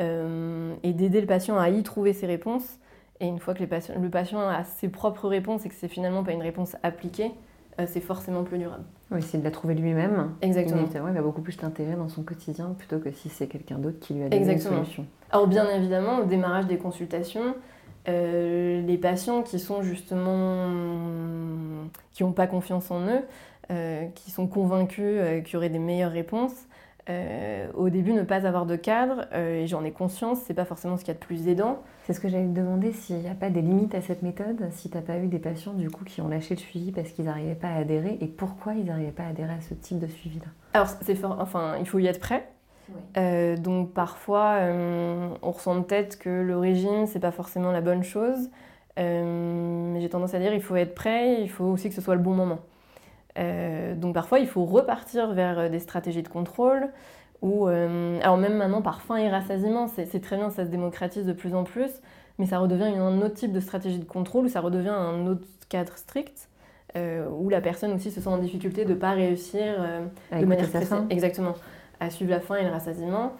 [0.00, 2.78] euh, et d'aider le patient à y trouver ses réponses.
[3.20, 6.32] Et une fois que le patient a ses propres réponses et que c'est finalement pas
[6.32, 7.32] une réponse appliquée,
[7.80, 8.84] euh, c'est forcément plus durable.
[9.10, 10.30] Oui, c'est de la trouver lui-même.
[10.40, 10.82] Exactement.
[11.08, 14.14] il va beaucoup plus t'intégrer dans son quotidien plutôt que si c'est quelqu'un d'autre qui
[14.14, 15.06] lui a donné une solution.
[15.30, 17.54] Alors bien évidemment, au démarrage des consultations,
[18.08, 20.68] euh, les patients qui sont justement
[22.12, 23.22] qui n'ont pas confiance en eux,
[23.70, 26.66] euh, qui sont convaincus qu'il y aurait des meilleures réponses,
[27.10, 30.64] euh, au début, ne pas avoir de cadre, euh, et j'en ai conscience, c'est pas
[30.64, 31.82] forcément ce qu'il y a de plus aidant.
[32.04, 34.68] C'est ce que j'allais te demander, s'il n'y a pas des limites à cette méthode,
[34.72, 37.10] si tu n'as pas eu des patients du coup qui ont lâché le suivi parce
[37.10, 40.00] qu'ils n'arrivaient pas à adhérer, et pourquoi ils n'arrivaient pas à adhérer à ce type
[40.00, 40.46] de suivi-là?
[40.74, 42.48] Alors, c'est fort, enfin, il faut y être prêt.
[43.16, 44.58] Euh, donc parfois,
[45.42, 48.50] on ressent peut-être que le régime, c'est pas forcément la bonne chose.
[48.96, 52.16] mais j'ai tendance à dire, il faut être prêt, il faut aussi que ce soit
[52.16, 52.58] le bon moment.
[53.38, 56.88] Euh, donc parfois, il faut repartir vers euh, des stratégies de contrôle.
[57.42, 61.26] Ou, euh, alors même maintenant, par faim et rassasiement, c'est très bien, ça se démocratise
[61.26, 61.90] de plus en plus,
[62.38, 65.96] mais ça redevient un autre type de stratégie de contrôle, ça redevient un autre cadre
[65.96, 66.48] strict,
[66.96, 69.64] où la personne aussi se sent en difficulté de ne pas réussir
[70.30, 71.06] de manière faim.
[71.10, 71.54] exactement,
[71.98, 73.32] à suivre la faim et le rassasiement.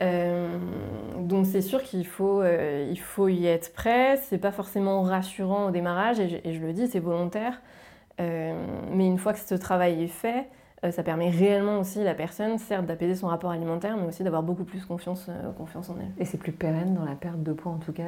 [0.00, 4.16] donc c'est sûr qu'il faut, il faut y être prêt.
[4.16, 7.60] C'est pas forcément rassurant au démarrage et je le dis, c'est volontaire.
[8.20, 8.52] Euh,
[8.90, 12.14] mais une fois que ce travail est fait, euh, ça permet réellement aussi à la
[12.14, 15.96] personne, certes, d'apaiser son rapport alimentaire, mais aussi d'avoir beaucoup plus confiance, euh, confiance en
[16.00, 16.10] elle.
[16.18, 18.02] Et c'est plus pérenne dans la perte de poids, en tout cas,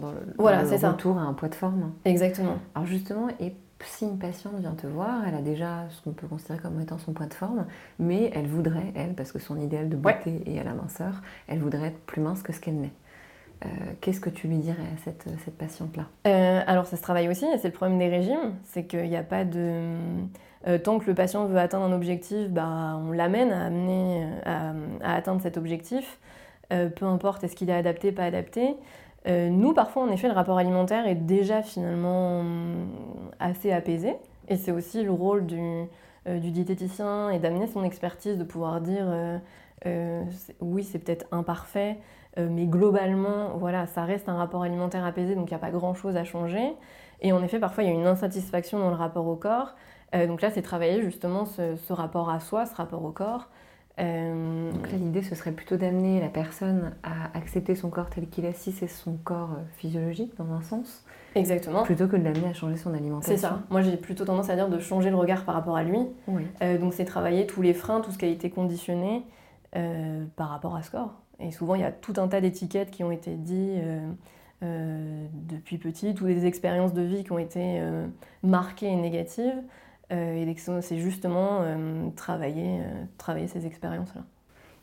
[0.00, 1.92] dans le, voilà, dans le retour à un poids de forme.
[2.04, 2.58] Exactement.
[2.74, 6.26] Alors justement, et si une patiente vient te voir, elle a déjà ce qu'on peut
[6.26, 7.66] considérer comme étant son poids de forme,
[7.98, 11.58] mais elle voudrait, elle, parce que son idéal de beauté est à la minceur, elle
[11.58, 12.92] voudrait être plus mince que ce qu'elle n'est.
[14.00, 16.06] Qu'est-ce que tu lui dirais à cette, cette patiente-là?
[16.66, 19.44] Alors ça se travaille aussi, c'est le problème des régimes, c'est qu'il n'y a pas
[19.44, 19.96] de...
[20.82, 24.26] tant que le patient veut atteindre un objectif, bah, on l'amène à, amener,
[25.02, 26.18] atteindre cet objectif,
[26.70, 28.76] peu importe est-ce qu'il est adapté, pas adapté.
[29.26, 32.42] nous, parfois, en effet, le rapport alimentaire est déjà finalement
[33.40, 34.16] assez apaisé,
[34.48, 35.84] et c'est aussi le rôle du,
[36.26, 39.06] du diététicien et d'amener son expertise, de pouvoir dire
[39.86, 40.22] euh,
[40.60, 41.98] oui, c'est peut-être imparfait,
[42.38, 45.70] euh, mais globalement, voilà, ça reste un rapport alimentaire apaisé, donc il n'y a pas
[45.70, 46.74] grand-chose à changer.
[47.20, 49.74] Et en effet, parfois, il y a une insatisfaction dans le rapport au corps.
[50.14, 53.48] Euh, donc là, c'est travailler justement ce, rapport à soi, ce rapport au corps.
[53.98, 58.46] Donc là, l'idée, ce serait plutôt d'amener la personne à accepter son corps tel qu'il
[58.46, 61.04] est, si c'est son corps physiologique, dans un sens.
[61.34, 61.82] Exactement.
[61.82, 63.36] Plutôt que de l'amener à changer son alimentation.
[63.36, 63.60] C'est ça.
[63.68, 65.98] Moi, j'ai plutôt tendance à dire de changer le regard par rapport à lui.
[66.28, 66.46] Oui.
[66.78, 69.22] donc c'est travailler tous les freins, tout ce qui a été conditionné.
[69.76, 71.14] Euh, par rapport à ce corps.
[71.40, 74.00] Et souvent, il y a tout un tas d'étiquettes qui ont été dites euh,
[74.62, 77.82] euh, depuis petit, toutes les expériences de vie qui ont été
[78.42, 79.62] marquées et négatives.
[80.10, 81.64] et c'est justement
[82.14, 82.80] travailler,
[83.16, 84.22] travailler ces expériences-là.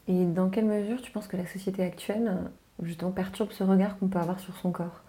[0.08, 2.38] Et dans quelle mesure tu penses que la société actuelle
[2.82, 5.04] justement perturbe ce regard qu'on peut avoir sur son corps?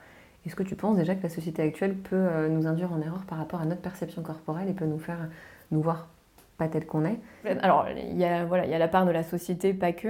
[0.44, 3.38] Est-ce que tu penses déjà que la société actuelle peut nous induire en erreur par
[3.38, 5.28] rapport à notre perception corporelle et peut nous faire
[5.70, 6.08] nous voir
[6.58, 7.18] pas tel qu'on est?
[7.62, 10.08] Alors, il y, a, voilà, il y a la part de la société, pas que.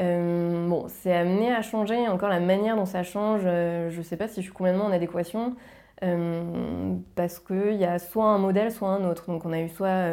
[0.00, 2.08] Euh, bon, c'est amené à changer.
[2.08, 4.86] Encore la manière dont ça change, euh, je ne sais pas si je suis complètement
[4.86, 5.56] en adéquation.
[6.02, 9.26] Euh, parce qu'il y a soit un modèle, soit un autre.
[9.30, 10.04] Donc, on a eu soit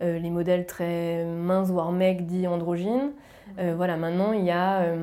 [0.00, 3.12] les modèles très minces, voire mecs, dits androgynes.
[3.56, 4.94] voilà, maintenant, il y a,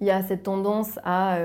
[0.00, 1.38] il y a cette tendance à.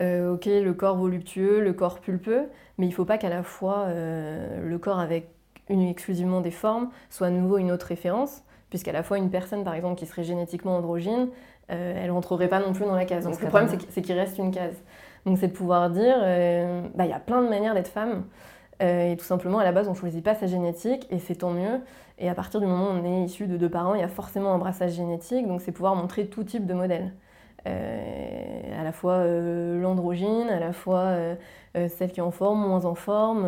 [0.00, 3.88] ok, le corps voluptueux, le corps pulpeux, mais il ne faut pas qu'à la fois
[3.88, 5.30] le corps avec
[5.70, 9.64] une, exclusivement des formes, soit à nouveau une autre référence, puisqu'à la fois une personne,
[9.64, 11.28] par exemple, qui serait génétiquement androgyne,
[11.70, 13.24] euh, elle rentrerait pas non plus dans la case.
[13.24, 14.76] Donc le problème, c'est qu'il reste une case.
[15.26, 18.24] Donc c'est de pouvoir dire, euh, bah, il y a plein de manières d'être femme,
[18.82, 21.36] euh, et tout simplement, à la base, on ne choisit pas sa génétique, et c'est
[21.36, 21.80] tant mieux.
[22.18, 24.08] Et à partir du moment où on est issu de deux parents, il y a
[24.08, 27.12] forcément un brassage génétique, donc c'est pouvoir montrer tout type de modèle.
[27.66, 31.12] à la fois l'androgyne, à la fois
[31.74, 33.46] celle qui est en forme, moins en forme,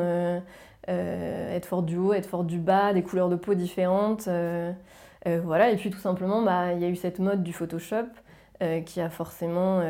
[0.87, 4.28] être fort du haut, être fort du bas, des couleurs de peau différentes.
[5.26, 7.52] Euh, euh, voilà, et puis tout simplement, bah, il y a eu cette mode du
[7.52, 8.06] Photoshop
[8.85, 9.80] qui a forcément,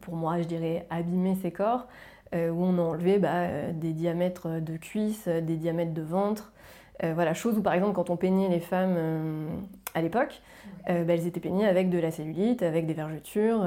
[0.00, 1.88] pour moi, je dirais, abîmé ses corps,
[2.32, 6.52] où on a enlevé bah, des diamètres de cuisses, des diamètres de ventre.
[7.02, 8.96] voilà, chose où par exemple quand on peignait les femmes
[9.96, 10.40] à l'époque,
[10.86, 13.66] bah, elles étaient peignées avec de la cellulite, avec des vergetures,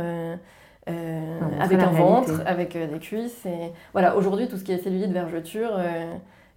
[0.87, 3.45] avec un ventre, avec des cuisses.
[3.45, 3.73] Et...
[3.91, 5.71] Voilà, aujourd'hui tout ce qui est cellulite, vergeture,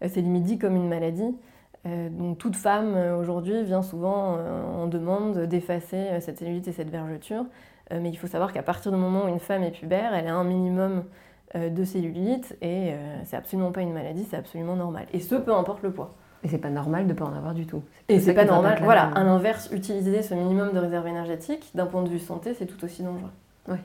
[0.03, 1.35] euh, c'est limite dit comme une maladie.
[1.87, 6.91] Euh, donc toute femme euh, aujourd'hui vient souvent en demande d'effacer cette cellulite et cette
[6.91, 7.45] vergeture.
[7.91, 10.35] mais il faut savoir qu'à partir du moment où une femme est pubère, elle a
[10.35, 11.05] un minimum
[11.55, 12.93] de cellulite et
[13.25, 15.07] c'est absolument pas une maladie, c'est absolument normal.
[15.13, 16.15] Et ce, peu importe le poids.
[16.43, 17.83] Et c'est pas normal de pas en avoir du tout.
[18.09, 18.79] Et c'est pas normal.
[18.83, 22.67] Voilà, à l'inverse, utiliser ce minimum de réserve énergétique, d'un point de vue santé, c'est
[22.67, 23.33] tout aussi dangereux.
[23.69, 23.79] Oui.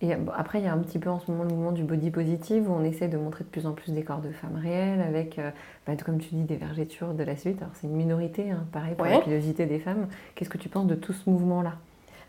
[0.00, 2.10] Et après, il y a un petit peu en ce moment le mouvement du body
[2.10, 5.00] positive où on essaie de montrer de plus en plus des corps de femmes réelles
[5.00, 5.50] avec, euh,
[5.86, 7.60] bah, comme tu dis, des vergetures, de la suite.
[7.62, 10.06] Alors, c'est une minorité, hein, pareil, pour la pilosité des femmes.
[10.36, 11.72] Qu'est-ce que tu penses de tout ce mouvement-là?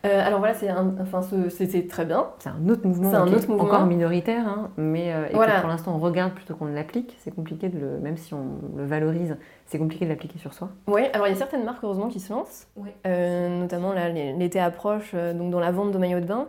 [0.06, 2.28] Euh, alors voilà, c'est enfin, très bien.
[2.38, 3.64] C'est un autre mouvement, un autre mouvement.
[3.64, 7.18] encore minoritaire, hein, mais euh, pour l'instant on regarde plutôt qu'on l'applique.
[7.18, 8.46] C'est compliqué de le, même si on
[8.78, 10.70] le valorise, c'est compliqué de l'appliquer sur soi.
[10.86, 12.66] Oui, alors il y a certaines marques heureusement qui se lancent,
[13.04, 16.48] notamment là l'été approche, donc dans la vente de maillots de bain.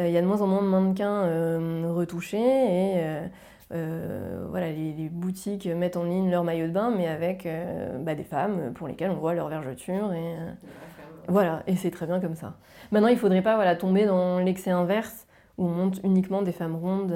[0.00, 3.28] Euh, il y a de moins en moins de mannequins euh, retouchés et
[3.72, 7.46] euh, voilà, les, boutiques mettent en ligne leur maillot de bain, mais avec
[8.00, 10.12] bah, des femmes pour lesquelles on voit leur vergeture.
[10.12, 10.34] Et,
[11.28, 12.56] voilà, et c'est très bien comme ça.
[12.90, 16.50] Maintenant, il ne faudrait pas voilà, tomber dans l'excès inverse où on monte uniquement des
[16.52, 17.14] femmes rondes.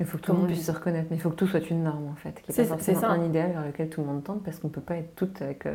[0.00, 1.70] Il faut que tout le monde puisse se reconnaître, mais il faut que tout soit
[1.70, 2.42] une norme en fait.
[2.50, 3.08] C'est ça.
[3.08, 5.40] un idéal vers lequel tout le monde tente parce qu'on ne peut pas être toutes
[5.40, 5.66] avec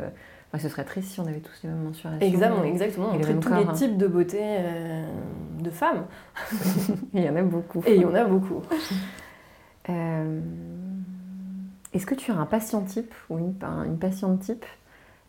[0.58, 2.26] ce serait triste si on avait tous les mêmes mensurations.
[2.26, 3.10] Exactement, exactement.
[3.14, 3.72] On traite tous les hein.
[3.72, 5.04] types de beauté euh,
[5.60, 6.06] de femmes.
[7.14, 7.82] il y en a beaucoup.
[7.86, 8.62] Et il y en a beaucoup.
[9.88, 10.40] Euh,
[11.92, 13.54] est-ce que tu as un patient type ou une,
[13.86, 14.66] une patiente type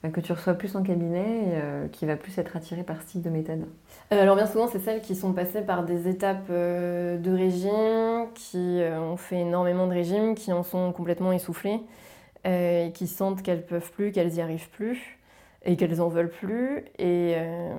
[0.04, 3.12] euh, que tu reçois plus en cabinet et qui va plus être attirée par ce
[3.12, 3.68] type de méthode?
[4.10, 9.18] Alors bien souvent, c'est celles qui sont passées par des étapes de régime, qui ont
[9.18, 11.80] fait énormément de régime, qui en sont complètement essoufflées.
[12.48, 15.20] Euh, et qui sentent qu'elles peuvent plus, qu'elles n'y arrivent plus
[15.64, 16.80] et qu'elles en veulent plus.
[16.98, 17.72] Et, euh,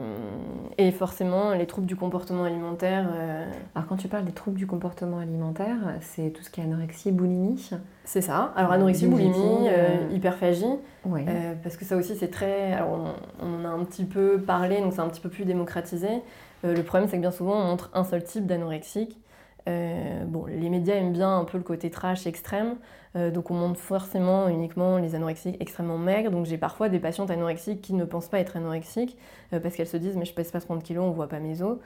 [0.79, 3.09] Et forcément, les troubles du comportement alimentaire.
[3.13, 3.45] Euh,
[3.75, 7.11] Alors, quand tu parles des troubles du comportement alimentaire, c'est tout ce qui est anorexie,
[7.11, 7.71] boulimie
[8.05, 8.53] C'est ça.
[8.57, 10.79] Alors, anorexie, boulimie, euh, hyperphagie.
[11.05, 11.25] Ouais.
[11.63, 12.73] parce que ça aussi, c'est très.
[12.73, 16.23] Alors, on, en a un petit peu parlé, donc c'est un petit peu plus démocratisé.
[16.63, 19.19] le problème, c'est que bien souvent, on montre un seul type d'anorexique.
[19.67, 22.77] Bon, les médias aiment bien un peu le côté trash extrême,
[23.15, 26.31] donc on montre forcément uniquement les anorexiques extrêmement maigres.
[26.31, 29.17] Donc j'ai parfois des patientes anorexiques qui ne pensent pas être anorexiques
[29.51, 31.79] parce qu'elles se disent mais je pèse pas 30 kilos, on voit pas mes os.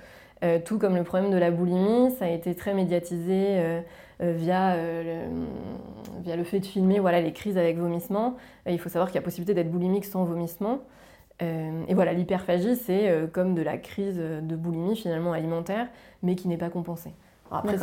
[0.64, 3.82] tout comme le problème de la boulimie, ça a été très médiatisé
[4.20, 4.76] via,
[6.20, 8.36] via le fait de filmer voilà, les crises avec vomissement.
[8.66, 10.80] il faut savoir qu'il y a possibilité d'être boulimique sans vomissement.
[11.40, 15.88] et voilà, l'hyperphagie, c'est comme de la crise de boulimie finalement alimentaire,
[16.22, 17.12] mais qui n'est pas compensée.
[17.50, 17.76] Après,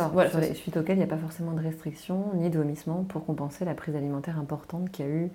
[0.54, 3.74] suite auquel il n'y a pas forcément de restriction ni de vomissement pour compenser la
[3.74, 5.30] prise alimentaire importante qu'il y a eu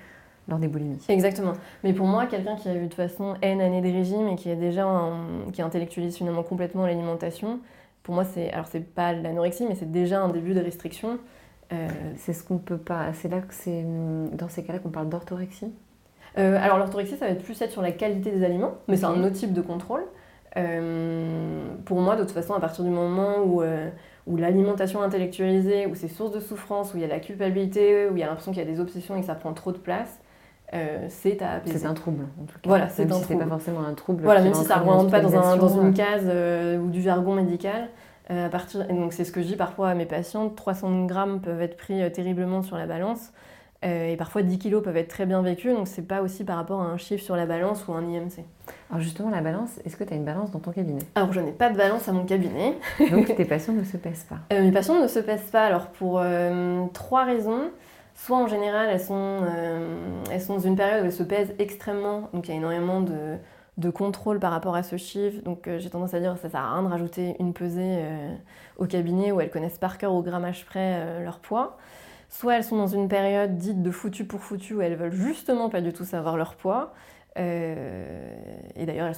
[0.47, 1.03] lors des boulimies.
[1.07, 1.53] Exactement.
[1.83, 4.49] Mais pour moi, quelqu'un qui a eu de façon N année de régime et qui
[4.49, 4.87] est déjà
[5.53, 7.59] qui intellectualise finalement complètement l'alimentation,
[8.03, 11.19] pour moi, c'est alors c'est pas l'anorexie, mais c'est déjà un début de restriction.
[11.71, 11.87] Euh,
[12.17, 13.13] c'est ce qu'on peut pas.
[13.13, 13.85] C'est là que c'est
[14.33, 15.71] dans ces cas-là qu'on parle d'orthorexie.
[16.37, 19.05] Euh, alors l'orthorexie, ça va être plus être sur la qualité des aliments, mais c'est
[19.05, 20.03] un autre type de contrôle.
[20.57, 23.61] Euh, pour moi, de toute façon, à partir du moment où
[24.27, 28.15] où l'alimentation intellectualisée, où c'est source de souffrance, où il y a la culpabilité, où
[28.15, 29.77] il y a l'impression qu'il y a des obsessions et que ça prend trop de
[29.77, 30.19] place,
[30.73, 31.79] euh, c'est à apaiser.
[31.79, 32.69] C'est un trouble, en tout cas.
[32.69, 33.39] Voilà, c'est un si trouble.
[33.39, 34.23] pas forcément un trouble.
[34.23, 37.01] Voilà, même si ça ne rentre pas dans, un, dans, une case euh, ou du
[37.01, 37.89] jargon médical.
[38.32, 41.05] Euh, à partir, et donc c'est ce que je dis parfois à mes patientes, 300
[41.05, 43.32] grammes peuvent être pris terriblement sur la balance.
[43.81, 46.81] Et parfois 10 kilos peuvent être très bien vécus, donc c'est pas aussi par rapport
[46.81, 48.43] à un chiffre sur la balance ou un IMC.
[48.89, 51.01] Alors justement, la balance, est-ce que tu as une balance dans ton cabinet?
[51.13, 52.77] Alors je n'ai pas de balance à mon cabinet.
[53.11, 55.87] Donc tes patients ne se pèsent pas euh, Mes patients ne se pèsent pas, alors
[55.87, 57.69] pour euh, trois raisons.
[58.15, 59.13] Soit en général, elles sont,
[59.43, 59.95] euh,
[60.31, 62.99] elles sont dans une période où elles se pèsent extrêmement, donc il y a énormément
[62.99, 63.37] de,
[63.77, 65.41] de contrôle par rapport à ce chiffre.
[65.43, 68.03] Donc j'ai tendance à dire que ça sert à rien de rajouter une pesée
[68.77, 71.77] au cabinet où elles connaissent par cœur au grammage près leur poids.
[72.29, 75.69] Soit elles sont dans une période dite de foutu pour foutu où elles veulent justement
[75.69, 76.93] pas du tout savoir leur poids.
[77.37, 78.35] Euh,
[78.75, 79.15] et d'ailleurs, elles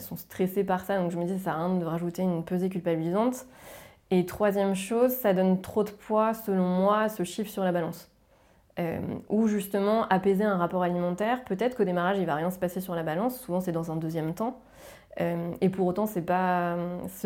[0.00, 2.44] sont, stressées par ça, donc je me dis, ça sert à rien de rajouter une
[2.44, 3.46] pesée culpabilisante.
[4.10, 8.10] Et troisième chose, ça donne trop de poids, selon moi, ce chiffre sur la balance.
[8.78, 12.80] Euh, ou justement, apaiser un rapport alimentaire, peut-être qu'au démarrage, il va rien se passer
[12.80, 14.60] sur la balance, souvent c'est dans un deuxième temps.
[15.20, 16.18] Euh, et pour autant, ce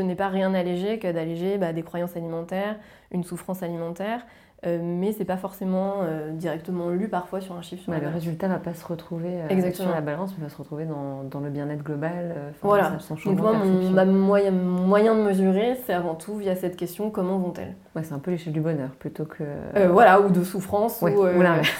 [0.03, 2.77] n'est pas rien allégé que d'alléger bah, des croyances alimentaires,
[3.12, 4.27] une souffrance alimentaire.
[4.64, 7.83] Euh, mais c'est pas forcément euh, directement lu parfois sur un chiffre.
[7.83, 10.87] Sur le résultat va pas se retrouver euh, sur la balance, mais va se retrouver
[10.87, 12.35] dans, dans le bien-être global.
[12.62, 12.97] voilà.
[13.25, 17.75] Donc moi, mon moyen, moyen, de mesurer, c'est avant tout via cette question comment vont-elles?
[17.95, 19.45] Ouais, C'est un peu l'échelle du bonheur plutôt que.
[19.88, 21.03] voilà, ou de souffrance.
[21.03, 21.07] ou,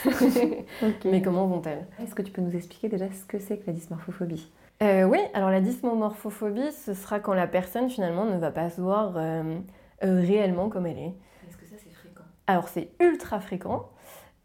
[1.05, 1.87] Mais comment vont-elles?
[2.03, 4.51] Est-ce que tu peux nous expliquer déjà ce que c'est que la dysmorphophobie?
[4.83, 9.15] Oui, alors la dysmorphophobie, ce sera quand la personne finalement ne va pas se voir
[10.03, 11.15] réellement comme elle est.
[12.47, 13.89] Alors c'est ultra fréquent.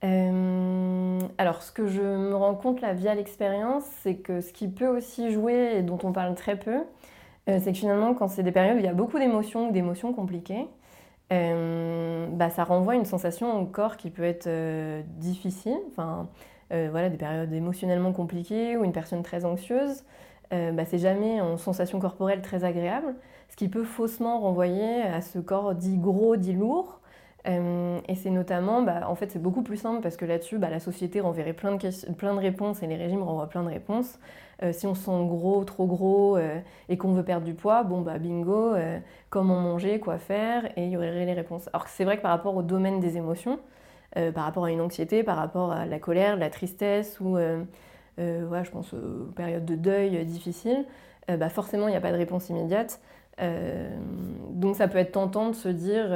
[0.03, 4.67] Euh, alors ce que je me rends compte là via l'expérience, c'est que ce qui
[4.67, 6.77] peut aussi jouer et dont on parle très peu,
[7.49, 9.71] euh, c'est que finalement quand c'est des périodes où il y a beaucoup d'émotions ou
[9.71, 10.67] d'émotions compliquées,
[11.31, 14.49] euh, bah, ça renvoie une sensation au corps qui peut être
[15.19, 15.77] difficile.
[15.89, 16.27] Enfin,
[16.71, 20.03] voilà, des périodes émotionnellement compliquées ou une personne très anxieuse,
[20.51, 23.15] bah, c'est jamais une sensation corporelle très agréable,
[23.49, 27.00] ce qui peut faussement renvoyer à ce corps dit gros, dit lourd,
[27.47, 30.69] euh, et c'est notamment, bah, en fait, c'est beaucoup plus simple parce que là-dessus, bah,
[30.69, 34.19] la société renverrait plein de, plein de réponses et les régimes renvoient plein de réponses.
[34.63, 37.83] Euh, si on se sent gros, trop gros euh, et qu'on veut perdre du poids,
[37.83, 38.75] bon, bah bingo,
[39.29, 41.69] comment manger, quoi faire, et il y aurait les réponses.
[41.73, 43.59] Alors c'est vrai que par rapport au domaine des émotions,
[44.13, 47.65] par rapport à une anxiété, par rapport à la colère, la tristesse ou, ouais,
[48.17, 50.85] je pense, aux périodes de deuil difficiles,
[51.27, 52.99] bah, forcément, il n'y a pas de réponse immédiate.
[53.39, 56.11] donc ça peut être tentant de se dire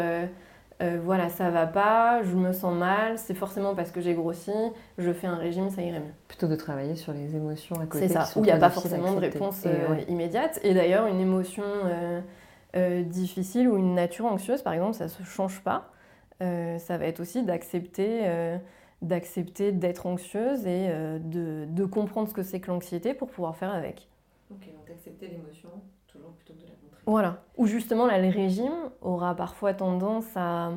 [0.81, 4.51] euh, voilà, ça va pas, je me sens mal, c'est forcément parce que j'ai grossi,
[4.97, 6.13] je fais un régime, ça irait mieux.
[6.27, 8.07] Plutôt de travailler sur les émotions à côté.
[8.07, 10.59] C'est ça, où il n'y a pas forcément de réponse euh, immédiate.
[10.63, 11.63] Et d'ailleurs, une émotion
[12.75, 15.91] euh, difficile ou une nature anxieuse, par exemple, ça ne se change pas.
[16.39, 18.59] ça va être aussi d'accepter
[19.01, 20.87] d'accepter d'être anxieuse et
[21.19, 24.07] de, de, comprendre ce que c'est que l'anxiété pour pouvoir faire avec.
[24.49, 25.69] Ok, donc accepter l'émotion
[26.07, 26.75] toujours plutôt que de la
[27.05, 27.43] voilà.
[27.57, 30.71] Ou justement, là, le régime aura parfois tendance à.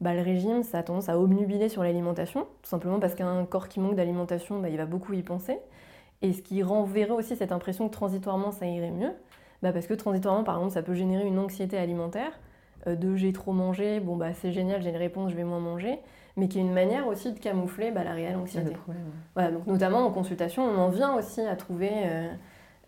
[0.00, 3.68] Bah, le régime, ça a tendance à obnubiler sur l'alimentation, tout simplement parce qu'un corps
[3.68, 5.58] qui manque d'alimentation, bah, il va beaucoup y penser.
[6.22, 9.12] Et ce qui renverrait aussi cette impression que transitoirement, ça irait mieux,
[9.62, 12.32] bah, parce que transitoirement, par exemple, ça peut générer une anxiété alimentaire,
[12.86, 15.60] euh, de j'ai trop mangé, bon, bah, c'est génial, j'ai une réponse, je vais moins
[15.60, 15.98] manger,
[16.36, 18.72] mais qui est une manière aussi de camoufler la réelle anxiété.
[19.34, 22.28] Voilà, donc notamment en consultation, on en vient aussi à trouver euh,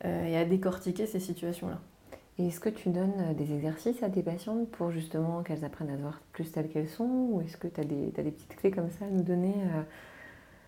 [0.07, 1.79] euh, et à décortiquer ces situations-là.
[2.39, 5.91] Et est-ce que tu donnes euh, des exercices à tes patientes pour justement qu'elles apprennent
[5.91, 8.57] à se voir plus telles qu'elles sont Ou est-ce que tu as, as, des petites
[8.57, 9.55] clés comme ça à nous donner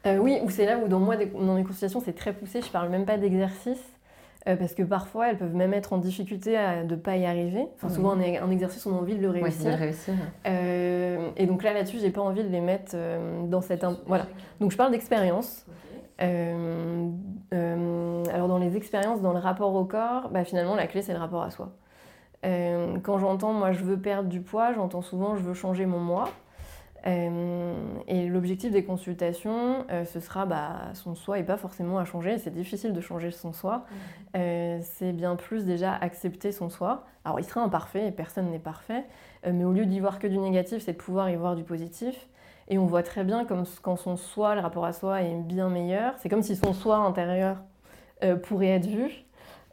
[0.06, 2.60] euh, Oui, ou c'est là où dans moi, dans mes consultations, c'est très poussé.
[2.60, 3.82] Je parle même pas d'exercice.
[4.46, 7.66] Euh, parce que parfois, elles peuvent même être en difficulté de ne pas y arriver.
[7.76, 9.70] Enfin, Souvent, un, exercice, on a envie de le réussir.
[9.70, 10.12] de réussir.
[10.44, 12.94] et donc là, là-dessus, j'ai pas envie de les mettre
[13.48, 13.86] dans cette...
[14.06, 14.26] Voilà.
[14.60, 15.64] Donc je parle d'expérience.
[15.68, 21.02] Euh, euh, alors dans les expériences, dans le rapport au corps, bah, finalement la clé
[21.02, 21.72] c'est le rapport à soi.
[22.44, 26.00] Euh, quand j'entends moi je veux perdre du poids, j'entends souvent je veux changer mon
[26.00, 26.28] moi.
[27.06, 32.38] et l'objectif des consultations, ce sera bah, son soi et pas forcément à changer.
[32.38, 33.84] C'est difficile de changer son soi.
[34.34, 34.38] Mmh.
[34.82, 37.04] c'est bien plus déjà accepter son soi.
[37.24, 39.04] Alors il sera imparfait et personne n'est parfait.
[39.44, 42.28] mais au lieu d'y voir que du négatif, c'est de pouvoir y voir du positif.
[42.68, 45.68] Et on voit très bien comme quand son soi, le rapport à soi est bien
[45.68, 46.14] meilleur.
[46.18, 47.58] C'est comme si son soi intérieur
[48.22, 49.10] euh, pourrait être vu.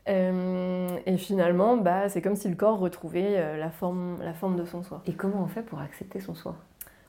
[0.10, 4.58] Euh, et finalement, bah, c'est comme si le corps retrouvait euh, la, forme, la forme
[4.58, 5.02] de son soi.
[5.08, 6.56] Et comment on fait pour accepter son soi?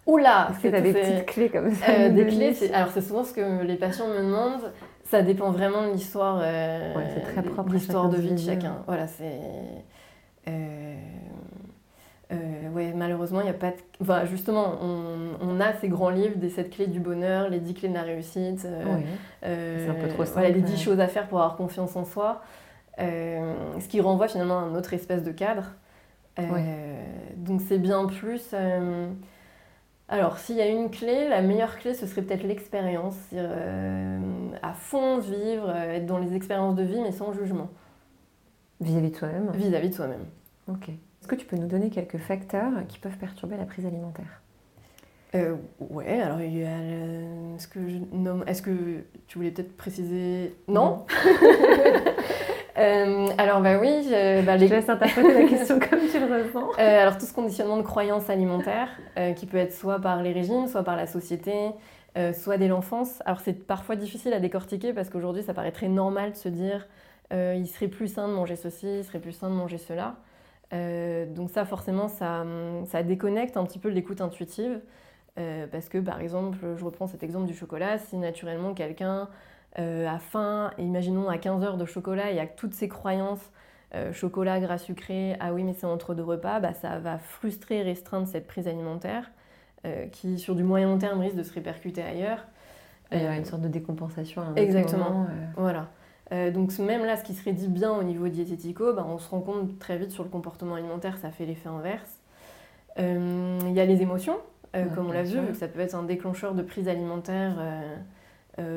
[0.07, 3.25] Oula Est-ce que tu as des petites clés comme ça Des clés, alors c'est souvent
[3.25, 4.73] ce que les patients me demandent.
[5.05, 8.83] Ça dépend vraiment de l'histoire ouais, très propre l'histoire de vie de chacun.
[8.87, 9.41] Voilà, c'est...
[12.33, 13.77] Euh, ouais, malheureusement, il n'y a pas de...
[14.01, 17.89] Enfin, justement, on, a ces grands livres des 7 clés du bonheur, les 10 clés
[17.89, 18.65] de la réussite.
[18.65, 19.01] Euh,
[19.45, 22.05] euh, c'est un peu trop Voilà, les 10 choses à faire pour avoir confiance en
[22.05, 22.43] soi.
[22.99, 25.73] ce qui renvoie finalement à un autre espèce de cadre.
[27.37, 28.55] Donc c'est bien plus...
[30.09, 33.17] Alors, s'il y a une clé, la meilleure clé, ce serait peut-être l'expérience.
[34.63, 37.71] à fond vivre, être dans les expériences de vie, mais sans jugement.
[38.81, 40.25] Vis-à-vis de soi-même Vis-à-vis de soi-même.
[40.69, 40.91] Ok.
[41.23, 44.43] Est-ce que tu peux nous donner quelques facteurs qui peuvent perturber la prise alimentaire?
[45.37, 48.43] Euh, Ouais, alors il y a ce que je nomme.
[48.49, 50.53] Est-ce que tu voulais peut-être préciser?
[50.67, 51.07] Non,
[52.77, 54.03] euh, Alors, bah oui.
[54.03, 54.67] Je, bah, les...
[54.67, 56.69] je laisse interpréter la question comme tu le ressens.
[56.81, 60.33] Euh, alors, tout ce conditionnement de croyances alimentaires, euh, qui peut être soit par les
[60.33, 61.55] régimes, soit par la société,
[62.35, 63.23] soit dès l'enfance.
[63.27, 66.89] Alors, c'est parfois difficile à décortiquer parce qu'aujourd'hui, ça paraît très normal de se dire
[67.31, 70.17] il serait plus sain de manger ceci, il serait plus sain de manger cela.
[70.73, 72.45] Euh, donc ça, forcément, ça,
[72.87, 74.81] ça, déconnecte un petit peu l'écoute intuitive.
[75.39, 79.29] Euh, parce que, par exemple, je reprends cet exemple du chocolat, si naturellement quelqu'un
[79.79, 82.89] euh, a faim, et imaginons à 15 heures de chocolat, il y a toutes ces
[82.89, 83.51] croyances,
[84.13, 88.27] chocolat, gras sucré, ah oui, mais c'est entre deux repas, bah, ça va frustrer, restreindre
[88.27, 89.31] cette prise alimentaire,
[90.13, 92.47] qui, sur du moyen long terme, risque de se répercuter ailleurs.
[93.11, 95.11] Il y aura une sorte de décompensation à un Exactement.
[95.11, 95.27] Moment,
[95.59, 95.89] voilà.
[96.33, 99.29] Euh, donc même là, ce qui serait dit bien au niveau diétético, ben, on se
[99.29, 102.21] rend compte très vite sur le comportement alimentaire, ça fait l'effet inverse.
[102.99, 104.39] Euh, il y a les émotions,
[104.75, 107.55] euh, comme on l'a vu, ça peut être un déclencheur de prise alimentaire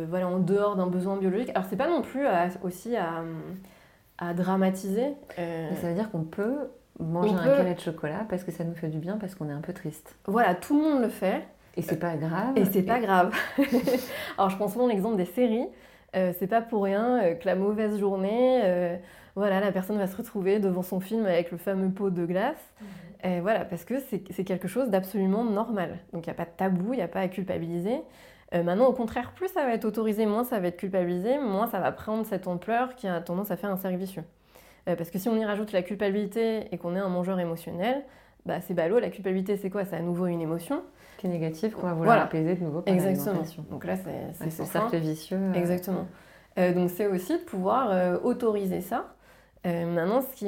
[0.10, 1.50] voilà, en dehors d'un besoin biologique.
[1.50, 2.26] Alors c'est pas non plus
[2.64, 5.14] aussi à, dramatiser.
[5.36, 7.74] ça veut dire qu'on peut manger un peut...
[7.74, 10.16] de chocolat parce que ça nous fait du bien, parce qu'on est un peu triste.
[10.28, 11.44] Voilà, tout le monde le fait.
[11.78, 12.58] Et c'est pas grave.
[12.58, 13.36] Et c'est pas grave.
[14.38, 15.68] Alors je pense souvent l'exemple des séries.
[16.16, 18.96] Euh, c'est pas pour rien euh, que la mauvaise journée, euh,
[19.36, 22.74] voilà, la personne va se retrouver devant son film avec le fameux pot de glace.
[23.24, 23.42] Mhm.
[23.42, 25.98] voilà, parce que c'est quelque chose d'absolument normal.
[26.14, 28.02] Donc il n'y a pas de tabou, il n'y a pas à culpabiliser.
[28.54, 31.80] maintenant, au contraire, plus ça va être autorisé, moins ça va être culpabilisé, moins ça
[31.80, 34.24] va prendre cette ampleur qui a tendance à faire un cercle vicieux.
[34.86, 38.04] parce que si on y rajoute la culpabilité et qu'on est un mangeur émotionnel,
[38.46, 39.86] bah, c'est ballot, la culpabilité c'est quoi?
[39.86, 40.84] C'est à nouveau une émotion.
[41.26, 43.42] Qui est négative qu'on va vouloir apaiser de nouveau par Exactement.
[43.72, 45.38] Donc là, c'est ce cercle vicieux.
[45.38, 46.06] Euh, Exactement.
[46.60, 49.16] Euh, donc c'est aussi de pouvoir euh, autoriser ça.
[49.64, 50.46] maintenant, ce qui,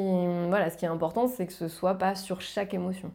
[0.48, 3.12] voilà, ce qui est important, c'est que ce soit pas sur chaque émotion.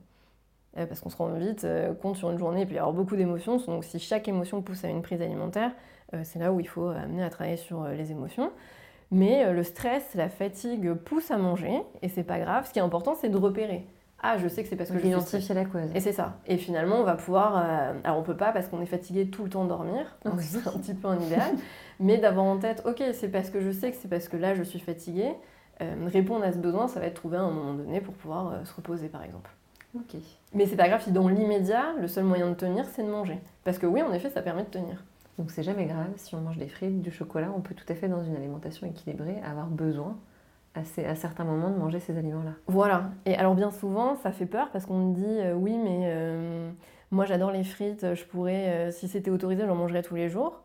[0.74, 1.64] parce qu'on se rend vite
[2.00, 3.58] compte sur une journée, et puis il y avoir beaucoup d'émotions.
[3.58, 5.70] Donc si chaque émotion pousse à une prise alimentaire,
[6.24, 8.50] c'est là où il faut amener à travailler sur les émotions.
[9.12, 12.66] Mais le stress, la fatigue poussent à manger, et c'est pas grave.
[12.66, 13.86] Ce qui est important, c'est de repérer
[14.22, 15.90] ah je sais que c'est parce que je identifie la cause.
[15.94, 16.38] Et c'est ça.
[16.46, 19.44] Et finalement on va pouvoir, euh, alors on peut pas parce qu'on est fatigué tout
[19.44, 21.52] le temps dormir, c'est un petit peu un idéal,
[22.00, 24.54] mais d'avoir en tête, ok c'est parce que je sais que c'est parce que là
[24.54, 25.32] je suis fatiguée,
[25.80, 28.52] euh, répondre à ce besoin ça va être trouver à un moment donné pour pouvoir
[28.52, 29.50] euh, se reposer par exemple.
[29.96, 30.20] Ok.
[30.54, 33.40] Mais c'est pas grave si dans l'immédiat le seul moyen de tenir c'est de manger,
[33.64, 35.02] parce que oui en effet ça permet de tenir.
[35.38, 37.96] Donc c'est jamais grave si on mange des frites, du chocolat, on peut tout à
[37.96, 40.16] fait dans une alimentation équilibrée avoir besoin
[40.74, 42.52] à, certains moments de manger ces aliments-là.
[42.66, 43.10] Voilà.
[43.26, 46.70] Et alors bien souvent, ça fait peur parce qu'on me dit euh, oui, mais euh,
[47.10, 50.62] moi j'adore les frites, je pourrais, euh, si c'était autorisé, j'en mangerais tous les jours.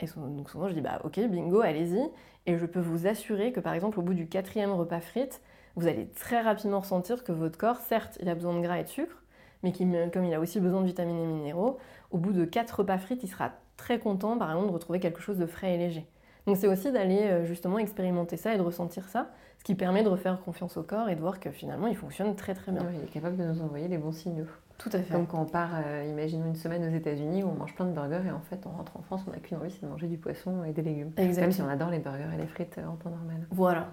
[0.00, 2.08] Et donc souvent je dis bah ok, bingo, allez-y.
[2.46, 5.42] Et je peux vous assurer que par exemple au bout du quatrième repas frites,
[5.76, 8.84] vous allez très rapidement ressentir que votre corps, certes, il a besoin de gras et
[8.84, 9.22] de sucre,
[9.62, 9.72] mais
[10.12, 11.78] comme il a aussi besoin de vitamines et minéraux,
[12.10, 15.20] au bout de quatre repas frites, il sera très content par exemple de retrouver quelque
[15.20, 16.06] chose de frais et léger.
[16.48, 20.08] Donc c'est aussi d'aller justement expérimenter ça et de ressentir ça, ce qui permet de
[20.08, 22.82] refaire confiance au corps et de voir que finalement il fonctionne très très bien.
[22.94, 24.46] il est capable de nous envoyer les bons signaux.
[24.78, 25.12] Tout à fait.
[25.12, 25.70] Comme quand on part,
[26.08, 28.70] imaginons une semaine aux États-Unis où on mange plein de burgers et en fait on
[28.70, 31.12] rentre en France, on n'a qu'une envie, c'est de manger du poisson et des légumes.
[31.16, 31.42] Exactement.
[31.42, 33.46] Même si on adore les burgers et les frites en temps normal.
[33.50, 33.88] Voilà.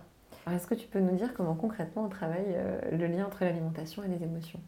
[0.51, 2.55] est-ce que tu peux nous dire comment concrètement on travaille
[2.91, 4.59] le lien entre l'alimentation et les émotions?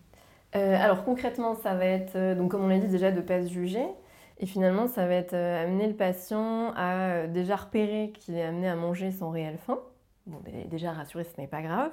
[0.56, 3.22] Euh, alors concrètement, ça va être, euh, donc comme on l'a dit déjà, de ne
[3.22, 3.86] pas se juger.
[4.40, 8.68] Et finalement, ça va être euh, amener le patient à déjà repérer qu'il est amené
[8.70, 9.80] à manger sans réelle faim.
[10.28, 11.92] Bon, déjà rassurer, ce n'est pas grave.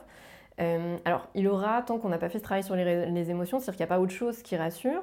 [1.04, 3.86] alors, il aura, tant qu'on n'a pas fait ce travail sur les, émotions, c'est-à-dire qu'il
[3.86, 5.02] n'y a pas autre chose qui rassure.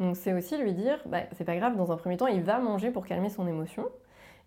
[0.00, 2.58] Donc, c'est aussi lui dire, bah, c'est pas grave, dans un premier temps, il va
[2.58, 3.88] manger pour calmer son émotion.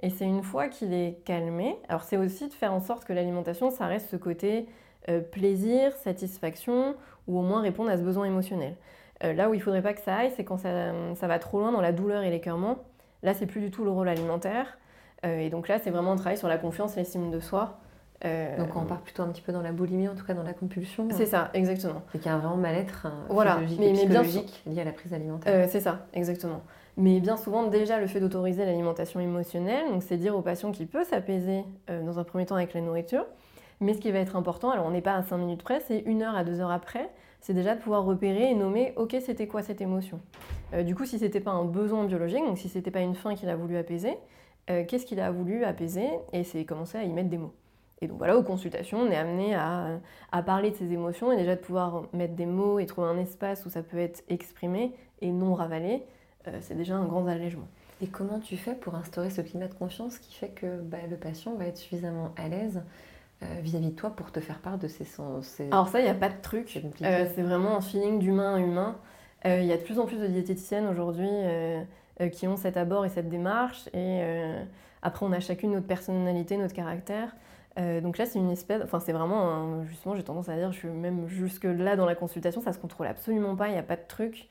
[0.02, 3.14] Et c'est une fois qu'il est calmé, alors c'est aussi de faire en sorte que
[3.14, 4.68] l'alimentation, ça reste ce côté
[5.32, 6.96] plaisir, satisfaction,
[7.28, 8.76] ou au moins répondre à ce besoin émotionnel.
[9.24, 11.59] Euh, là où il ne faudrait pas que ça aille, c'est quand ça, va trop
[11.59, 12.78] loin dans la douleur et l'écœurement.
[13.24, 14.78] Là, c'est plus du tout le rôle alimentaire.
[15.26, 17.80] Euh, et donc là, c'est vraiment un travail sur la confiance, l'estime de soi.
[18.24, 20.43] Euh, donc on part plutôt un petit peu dans la boulimie, en tout cas dans
[20.43, 21.07] la compulsion.
[21.11, 22.01] C'est ça, exactement.
[22.13, 23.57] Et qu'il y a un vraiment mal-être voilà.
[23.57, 25.70] physiologique mais, et psychologique lié à la prise alimentaire.
[25.70, 26.61] c'est ça, exactement.
[26.97, 30.88] Mais bien souvent, déjà, le fait d'autoriser l'alimentation émotionnelle, donc c'est dire au patient qu'il
[30.88, 33.26] peut s'apaiser dans un premier temps avec la nourriture,
[33.82, 35.99] mais ce qui va être important, alors on n'est pas à 5 minutes près, c'est
[35.99, 37.09] une heure à deux heures après,
[37.46, 40.20] c'est déjà de pouvoir repérer et nommer, ok, c'était quoi cette émotion
[40.74, 43.36] euh, Du coup, si c'était pas un besoin biologique, donc si c'était pas une faim
[43.36, 44.18] qu'il a voulu apaiser,
[44.72, 47.54] euh, qu'est-ce qu'il a voulu apaiser Et c'est commencer à y mettre des mots.
[48.02, 50.02] Et donc voilà, aux consultations, on est amené à,
[50.43, 53.64] parler de ces émotions et déjà de pouvoir mettre des mots et trouver un espace
[53.68, 56.02] où ça peut être exprimé et non ravalé,
[56.48, 57.68] euh, c'est déjà un grand allègement.
[58.02, 61.16] Et comment tu fais pour instaurer ce climat de confiance qui fait que bah, le
[61.16, 62.82] patient va être suffisamment à l'aise
[63.62, 66.16] vis-à-vis de toi pour te faire part de ces sens Alors ça, il n'y a
[66.16, 66.80] pas de truc.
[67.02, 68.96] Euh, c'est vraiment un feeling d'humain à humain.
[69.46, 71.30] Euh, il y a de plus en plus de diététiciennes aujourd'hui
[72.32, 73.90] qui ont cet abord et cette démarche.
[73.94, 74.22] Et
[75.02, 77.36] après, on a chacune notre personnalité, notre caractère.
[77.78, 80.88] donc là, c'est une espèce, enfin c'est vraiment, justement, j'ai tendance à dire, je suis
[80.88, 83.98] même jusque là dans la consultation, ça se contrôle absolument pas, il n'y a pas
[83.98, 84.48] de truc.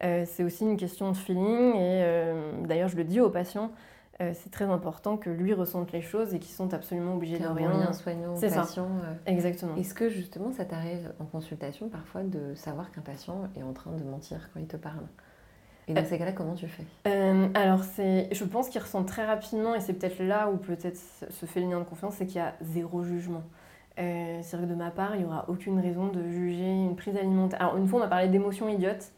[0.00, 2.32] c'est aussi une question de feeling et
[2.64, 3.72] d'ailleurs, je le dis aux patients,
[4.20, 7.46] euh, c'est très important que lui ressente les choses et qu'ils sont absolument obligés de
[7.46, 7.70] rien.
[7.70, 8.88] Un soignant, c'est patient.
[9.02, 9.08] Ça.
[9.08, 9.14] Euh.
[9.26, 9.76] Exactement.
[9.76, 13.92] Est-ce que justement ça t'arrive en consultation parfois de savoir qu'un patient est en train
[13.92, 15.04] de mentir quand il te parle?
[15.88, 16.84] Et dans euh, ces cas-là, comment tu fais?
[17.54, 21.46] Alors, c'est, je pense qu'il ressent très rapidement, et c'est peut-être là où peut-être se
[21.46, 23.44] fait le lien de confiance, c'est qu'il y a zéro jugement.
[23.96, 27.16] c'est vrai que de ma part, il n'y aura aucune raison de juger une prise
[27.16, 27.60] alimentaire.
[27.60, 29.12] Alors, une fois, on a parlé d'émotions idiotes.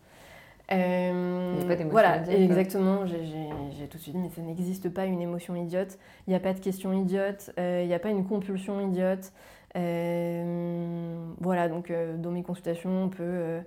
[0.71, 3.07] Euh, voilà, exactement.
[3.07, 5.99] J'ai tout de suite dit, mais ça n'existe pas une émotion idiote.
[6.27, 7.51] Il n'y a pas de question idiote.
[7.59, 9.33] Euh, il n'y a pas une compulsion idiote.
[9.77, 13.61] Euh, voilà, donc dans mes consultations, on peut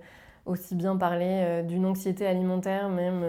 [0.46, 3.24] aussi bien parler d'une anxiété alimentaire, même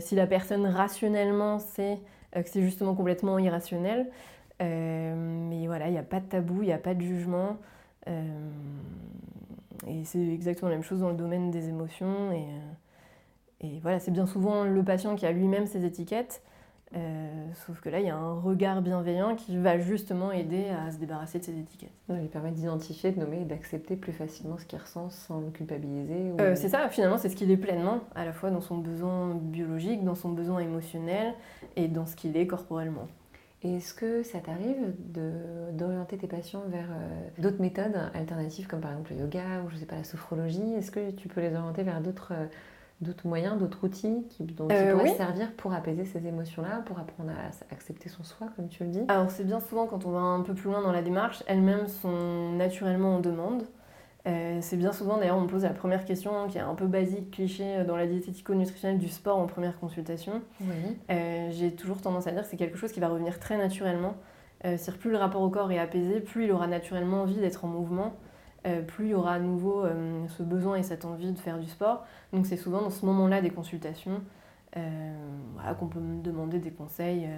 [0.00, 1.98] si la personne rationnellement sait
[2.34, 4.06] que c'est justement complètement irrationnel.
[4.60, 7.58] mais voilà, il n'y a pas de tabou, il n'y a pas de jugement.
[9.86, 12.32] Et c'est exactement la même chose dans le domaine des émotions.
[12.32, 16.42] Et, euh, et voilà, c'est bien souvent le patient qui a lui-même ses étiquettes.
[16.96, 20.90] Euh, sauf que là, il y a un regard bienveillant qui va justement aider à
[20.90, 21.92] se débarrasser de ces étiquettes.
[22.06, 25.50] Ça lui permet d'identifier, de nommer et d'accepter plus facilement ce qu'il ressent sans le
[25.50, 26.32] culpabiliser.
[26.40, 29.34] Euh, c'est ça, finalement, c'est ce qu'il est pleinement, à la fois dans son besoin
[29.34, 31.34] biologique, dans son besoin émotionnel
[31.76, 33.06] et dans ce qu'il est corporellement.
[33.62, 34.94] Est-ce que ça t'arrive
[35.72, 39.76] d'orienter tes patients vers euh, d'autres méthodes alternatives comme par exemple le yoga ou je
[39.76, 40.74] sais pas la sophrologie?
[40.74, 44.92] Est-ce que tu peux les orienter vers d'autres euh, moyens, d'autres outils qui, dont euh,
[44.92, 48.90] pourraient servir pour apaiser ces émotions-là, pour apprendre à accepter son soi, comme tu le
[48.90, 49.02] dis?
[49.08, 51.88] Alors c'est bien souvent quand on va un peu plus loin dans la démarche, elles-mêmes
[51.88, 53.64] sont naturellement en demande.
[54.28, 56.86] Euh, c'est bien souvent, d'ailleurs, on me pose la première question qui est un peu
[56.86, 60.42] basique, cliché euh, dans la diétético-nutritionnelle du sport en première consultation.
[61.10, 64.14] Euh, j'ai toujours tendance à dire que c'est quelque chose qui va revenir très naturellement.
[64.64, 67.68] cest plus le rapport au corps est apaisé, plus il aura naturellement envie d'être en
[67.68, 68.14] mouvement,
[68.88, 69.84] plus il y aura à nouveau
[70.26, 72.04] ce besoin et cette envie de faire du sport.
[72.32, 74.20] Donc c'est souvent dans ce moment-là des consultations
[74.74, 77.28] qu'on peut me demander des conseils.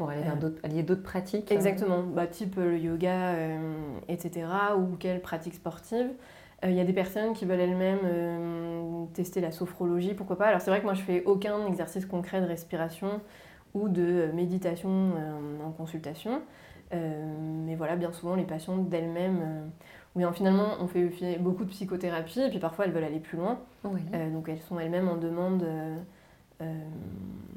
[0.00, 3.34] Pour aller vers d'autres, allier d'autres pratiques Exactement, bah, type le yoga,
[4.08, 4.46] etc.
[4.78, 6.08] ou quelle pratique sportive.
[6.64, 10.46] Il y a des personnes qui veulent elles-mêmes tester la sophrologie, pourquoi pas.
[10.46, 13.20] Alors c'est vrai que moi je fais aucun exercice concret de respiration
[13.74, 15.12] ou de méditation
[15.62, 16.40] en consultation.
[16.92, 19.70] mais voilà, bien souvent les patientes d'elles-mêmes,
[20.16, 23.58] oui, finalement on fait beaucoup de psychothérapie et puis parfois elles veulent aller plus loin.
[23.84, 25.62] donc elles sont elles-mêmes en demande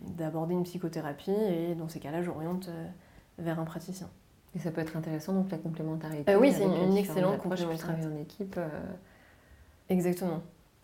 [0.03, 2.69] d'aborder une psychothérapie et dans ces cas-là j'oriente
[3.37, 4.09] vers un praticien.
[4.55, 6.31] Et ça peut être intéressant, donc la complémentarité.
[6.31, 7.83] Euh, oui, c'est une, excellente complémentarité.
[7.83, 8.55] travailler en équipe.
[8.57, 8.67] Euh.
[9.89, 10.41] Exactement.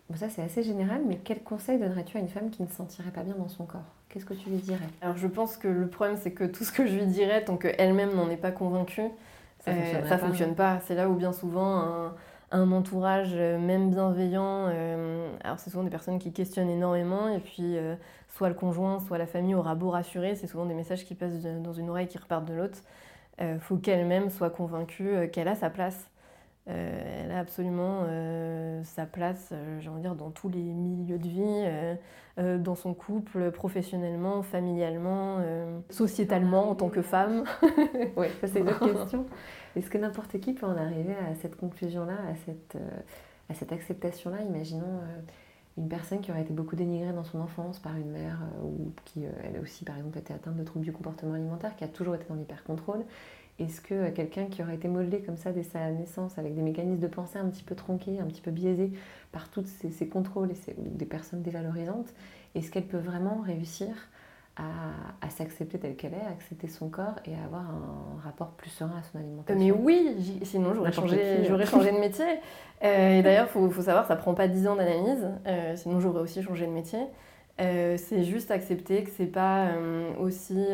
[0.08, 2.74] Bon, ça, c'est assez général, mais quel conseil donnerais-tu à une femme qui ne se
[2.74, 3.94] sentirait pas bien dans son corps?
[4.08, 4.88] Qu'est-ce que tu lui dirais?
[5.02, 7.56] Alors je pense que le problème c'est que tout ce que je lui dirais, tant
[7.56, 9.08] qu'elle-même n'en est pas convaincue,
[9.64, 10.80] ça ne fonctionne pas.
[10.86, 12.14] C'est là où bien souvent un,
[12.52, 14.66] entourage, même bienveillant,
[15.44, 17.76] alors c'est souvent des personnes qui questionnent énormément et puis
[18.28, 21.40] soit le conjoint, soit la famille aura beau rassurer, c'est souvent des messages qui passent
[21.42, 22.78] dans une oreille qui repartent de l'autre.
[23.60, 26.09] Faut qu'elle-même soit convaincue qu'elle a sa place
[26.70, 31.96] euh, elle a absolument euh, sa place, euh, dire, dans tous les milieux de vie,
[32.58, 35.44] dans son couple, professionnellement, familialement,
[35.90, 37.44] sociétalement en tant que femme.
[38.16, 39.26] oui, ça c'est une autre question.
[39.76, 42.78] Est-ce que n'importe qui peut en arriver à cette conclusion-là, à cette,
[43.50, 44.40] à cette acceptation-là?
[44.42, 45.00] Imaginons
[45.76, 49.24] une personne qui aurait été beaucoup dénigrée dans son enfance par une mère ou qui,
[49.44, 52.14] elle a aussi, par exemple, été atteinte de troubles du comportement alimentaire, qui a toujours
[52.14, 53.04] été dans l'hyper-contrôle
[53.60, 56.62] est-ce que euh, quelqu'un qui aurait été modelé comme ça dès sa naissance, avec des
[56.62, 58.92] mécanismes de pensée un petit peu tronqués, un petit peu biaisés
[59.32, 62.12] par tous ces, contrôles et des personnes dévalorisantes,
[62.54, 63.88] est-ce qu'elle peut vraiment réussir
[64.56, 68.68] à, s'accepter telle qu'elle est, à accepter son corps et à avoir un rapport plus
[68.68, 69.58] serein à son alimentation?
[69.58, 71.64] Mais oui, sinon j'aurais changé, euh.
[71.64, 72.26] changé de métier.
[72.82, 75.28] Euh, et d'ailleurs, il faut, savoir, ça prend pas 10 ans d'analyse,
[75.76, 77.00] sinon j'aurais aussi changé de métier.
[77.58, 79.68] c'est juste accepter que c'est pas
[80.18, 80.66] aussi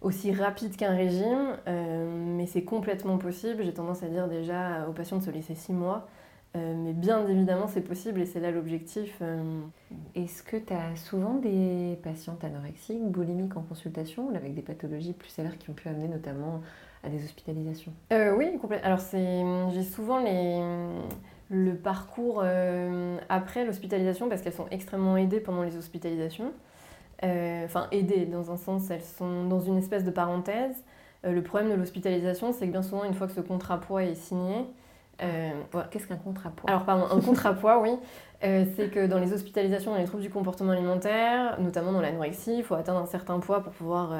[0.00, 3.62] aussi rapide qu'un régime, euh, mais c'est complètement possible.
[3.64, 6.08] J'ai tendance à dire déjà aux patients de se laisser six mois.
[6.56, 9.18] Euh, mais bien évidemment, c'est possible et c'est là l'objectif.
[9.20, 9.60] Euh.
[10.16, 15.28] Est-ce que tu as souvent des patientes anorexiques, boulimiques en consultation, avec des pathologies plus
[15.28, 16.60] sévères qui ont pu amener notamment
[17.04, 17.92] à des hospitalisations?
[18.10, 18.86] Oui, complètement.
[18.86, 20.60] Alors, j'ai souvent les,
[21.50, 22.42] le parcours
[23.28, 26.52] après l'hospitalisation parce qu'elles sont extrêmement aidées pendant les hospitalisations.
[27.22, 30.76] Euh, enfin aider dans un sens, elles sont dans une espèce de parenthèse.
[31.26, 34.04] Euh, le problème de l'hospitalisation, c'est que bien souvent, une fois que ce contrat poids
[34.04, 34.66] est signé,
[35.22, 35.50] euh,
[35.90, 37.90] Qu'est-ce qu'un contrat poids Alors, pardon, un contrat poids, oui.
[38.40, 42.64] c'est que dans les hospitalisations, dans les troubles du comportement alimentaire, notamment dans l'anorexie, il
[42.64, 44.14] faut atteindre un certain poids pour pouvoir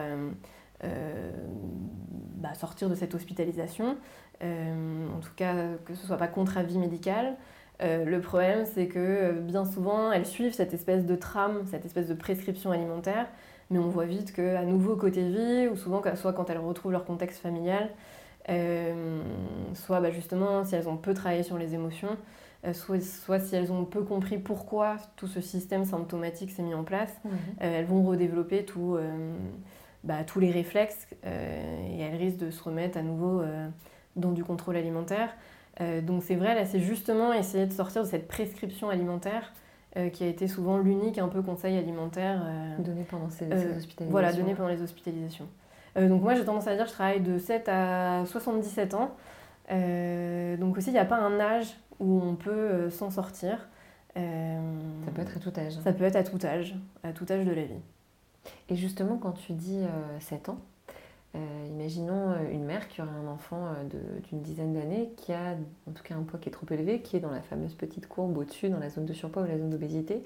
[0.82, 3.96] bah, sortir de cette hospitalisation.
[4.42, 5.54] en tout cas,
[5.86, 7.38] que ce soit pas contre avis médical.
[7.82, 11.84] Euh, le problème, c'est que euh, bien souvent, elles suivent cette espèce de trame, cette
[11.84, 13.26] espèce de prescription alimentaire,
[13.70, 17.04] mais on voit vite qu'à nouveau côté vie, ou souvent, soit quand elles retrouvent leur
[17.04, 17.88] contexte familial,
[18.48, 19.20] euh,
[19.74, 22.16] soit bah, justement si elles ont peu travaillé sur les émotions,
[22.72, 27.12] soit, si elles ont peu compris pourquoi tout ce système symptomatique s'est mis en place,
[27.24, 27.32] mhm.
[27.60, 28.66] elles vont redévelopper
[30.04, 33.42] bah, tous les réflexes et elles risquent de se remettre à nouveau
[34.16, 35.30] dans du contrôle alimentaire.
[35.80, 39.52] Euh, donc c'est vrai, là c'est justement essayer de sortir de cette prescription alimentaire
[39.96, 44.10] euh, qui a été souvent l'unique un peu conseil alimentaire euh, donné pendant ces, hospitalisations.
[44.10, 45.48] Voilà, donné pendant les hospitalisations.
[45.96, 49.10] donc moi j'ai tendance à dire que je travaille de 7 à 77 ans.
[50.58, 53.68] donc aussi il n'y a pas un âge où on peut s'en sortir.
[54.14, 55.72] ça peut être à tout âge.
[55.82, 57.80] Ça peut être à tout âge, à tout âge de la vie.
[58.68, 59.82] Et justement quand tu dis
[60.20, 60.58] 7 ans,
[61.36, 65.54] euh, imaginons euh, une mère qui aurait un enfant euh, d'une dizaine d'années qui a
[65.88, 68.08] en tout cas un poids qui est trop élevé, qui est dans la fameuse petite
[68.08, 70.24] courbe au-dessus, dans la zone de surpoids ou la zone d'obésité.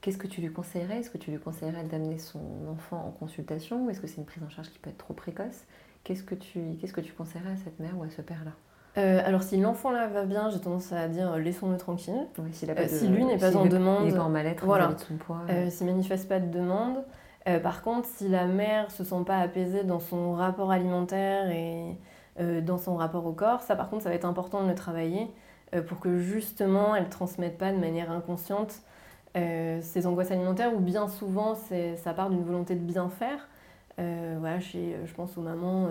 [0.00, 1.00] Qu'est-ce que tu lui conseillerais?
[1.00, 2.40] Est-ce que tu lui conseillerais d'amener son
[2.72, 3.84] enfant en consultation?
[3.84, 5.64] Ou est-ce que c'est une prise en charge qui peut être trop précoce?
[6.04, 8.52] Qu'est-ce que tu, qu'est-ce que tu conseillerais à cette mère ou à ce père-là?
[8.96, 12.26] Alors si l'enfant là va bien, j'ai tendance à dire laissons-le tranquille.
[12.52, 12.66] si
[13.06, 14.88] lui n'est pas en demande, il en mal-être voilà.
[14.88, 15.42] de son poids.
[15.68, 17.04] s'il manifeste pas de demande,
[17.46, 21.96] euh, par contre, si la mère se sent pas apaisée dans son rapport alimentaire et
[22.40, 24.74] euh, dans son rapport au corps, ça par contre, ça va être important de le
[24.74, 25.30] travailler
[25.74, 28.82] euh, pour que justement elle transmette pas de manière inconsciente
[29.80, 33.48] ses angoisses alimentaires ou bien souvent ça part d'une volonté de bien faire.
[33.96, 35.88] voilà, je pense aux mamans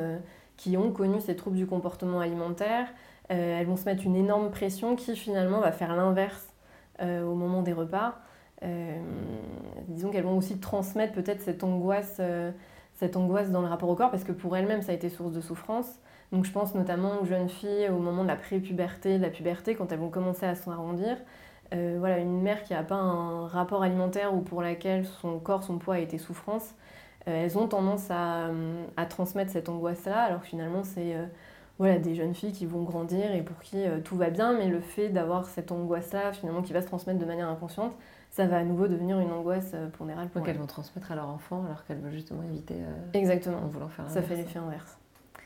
[0.58, 2.88] qui ont connu ces troubles du comportement alimentaire,
[3.30, 6.54] elles vont se mettre une énorme pression qui finalement va faire l'inverse
[7.00, 8.20] au moment des repas.
[8.64, 9.00] Euh,
[9.88, 12.52] disons qu'elles vont aussi transmettre peut-être cette angoisse, euh,
[12.96, 15.32] cette angoisse dans le rapport au corps, parce que pour elles-mêmes, ça a été source
[15.32, 16.00] de souffrance.
[16.32, 19.76] Donc je pense notamment aux jeunes filles au moment de la prépuberté, de la puberté,
[19.76, 21.18] quand elles vont commencer à s'arrondir.
[21.74, 25.64] Euh, voilà, une mère qui n'a pas un rapport alimentaire ou pour laquelle son corps,
[25.64, 26.74] son poids a été souffrance,
[27.26, 28.52] elles ont tendance à,
[28.96, 31.14] à transmettre cette angoisse-là, alors finalement c'est
[31.78, 34.80] voilà, des jeunes filles qui vont grandir et pour qui tout va bien, mais le
[34.80, 37.92] fait d'avoir cette angoisse-là, finalement, qui va se transmettre de manière inconsciente,
[38.38, 41.28] ça va à nouveau devenir une angoisse euh, pondérale pour Qu'elles vont transmettre à leur
[41.28, 42.76] enfant alors qu'elles veulent justement éviter.
[42.76, 43.58] Euh, Exactement.
[43.58, 44.96] En voulant faire Ça fait l'effet inverse.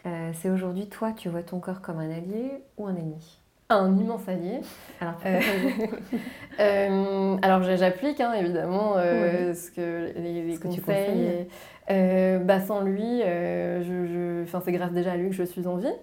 [0.06, 3.40] Euh, c'est aujourd'hui, toi, tu vois ton corps comme un allié ou un ennemi?
[3.70, 4.60] Un immense allié.
[5.00, 5.16] Alors,
[7.42, 11.48] alors j'applique hein, évidemment ce que les, conseils.
[11.92, 15.94] Bah, Sans lui, je, Enfin, c'est grâce déjà à lui que je suis en vie.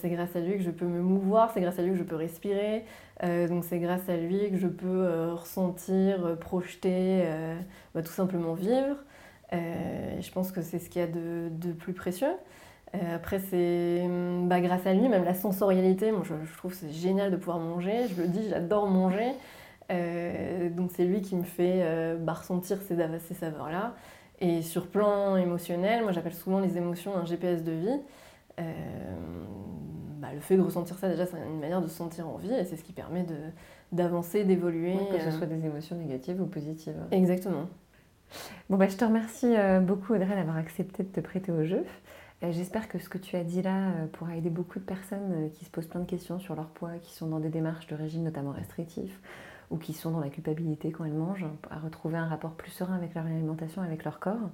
[0.00, 2.02] c'est grâce à lui que je peux me mouvoir, c'est grâce à lui que je
[2.02, 2.84] peux respirer.
[3.22, 7.24] donc c'est grâce à lui que je peux ressentir, projeter,
[7.94, 8.96] bah, tout simplement vivre.
[9.52, 12.34] je pense que c'est ce qu'il y a de, de plus précieux.
[12.94, 16.92] Euh, après, c'est hum, bah, grâce à lui, même la sensorialité, moi je, trouve c'est
[16.92, 18.06] génial de pouvoir manger.
[18.08, 19.32] Je le dis, j'adore manger.
[19.90, 22.96] Euh, donc c'est lui qui me fait euh, bah, ressentir ces,
[23.26, 23.94] ces saveurs-là.
[24.40, 28.00] Et sur plan émotionnel, moi j'appelle souvent les émotions un GPS de vie.
[30.18, 32.52] Bah, le fait de ressentir ça, déjà, c'est une manière de se sentir en vie
[32.52, 33.26] et c'est ce qui permet
[33.92, 34.96] d'avancer, d'évoluer.
[35.12, 36.96] que ce soit des émotions négatives ou positives.
[37.10, 37.68] Exactement.
[38.70, 41.84] Bon, bah, je te remercie beaucoup, Audrey, d'avoir accepté de te prêter au jeu.
[42.44, 45.32] Euh, j'espère que ce que tu as dit là euh, pourra aider beaucoup de personnes
[45.32, 47.86] euh, qui se posent plein de questions sur leur poids, qui sont dans des démarches
[47.86, 49.20] de régime notamment restrictif,
[49.70, 52.94] ou qui sont dans la culpabilité quand elles mangent, à retrouver un rapport plus serein
[52.94, 54.50] avec leur alimentation, avec leur corps.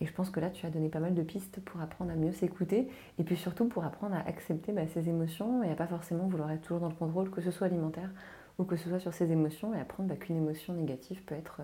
[0.00, 2.16] Et je pense que là, tu as donné pas mal de pistes pour apprendre à
[2.16, 2.88] mieux s'écouter,
[3.18, 6.50] et puis surtout pour apprendre à accepter bah, ses émotions et à pas forcément vouloir
[6.50, 8.10] être toujours dans le contrôle, que ce soit alimentaire
[8.58, 11.60] ou que ce soit sur ses émotions, et apprendre bah, qu'une émotion négative peut être,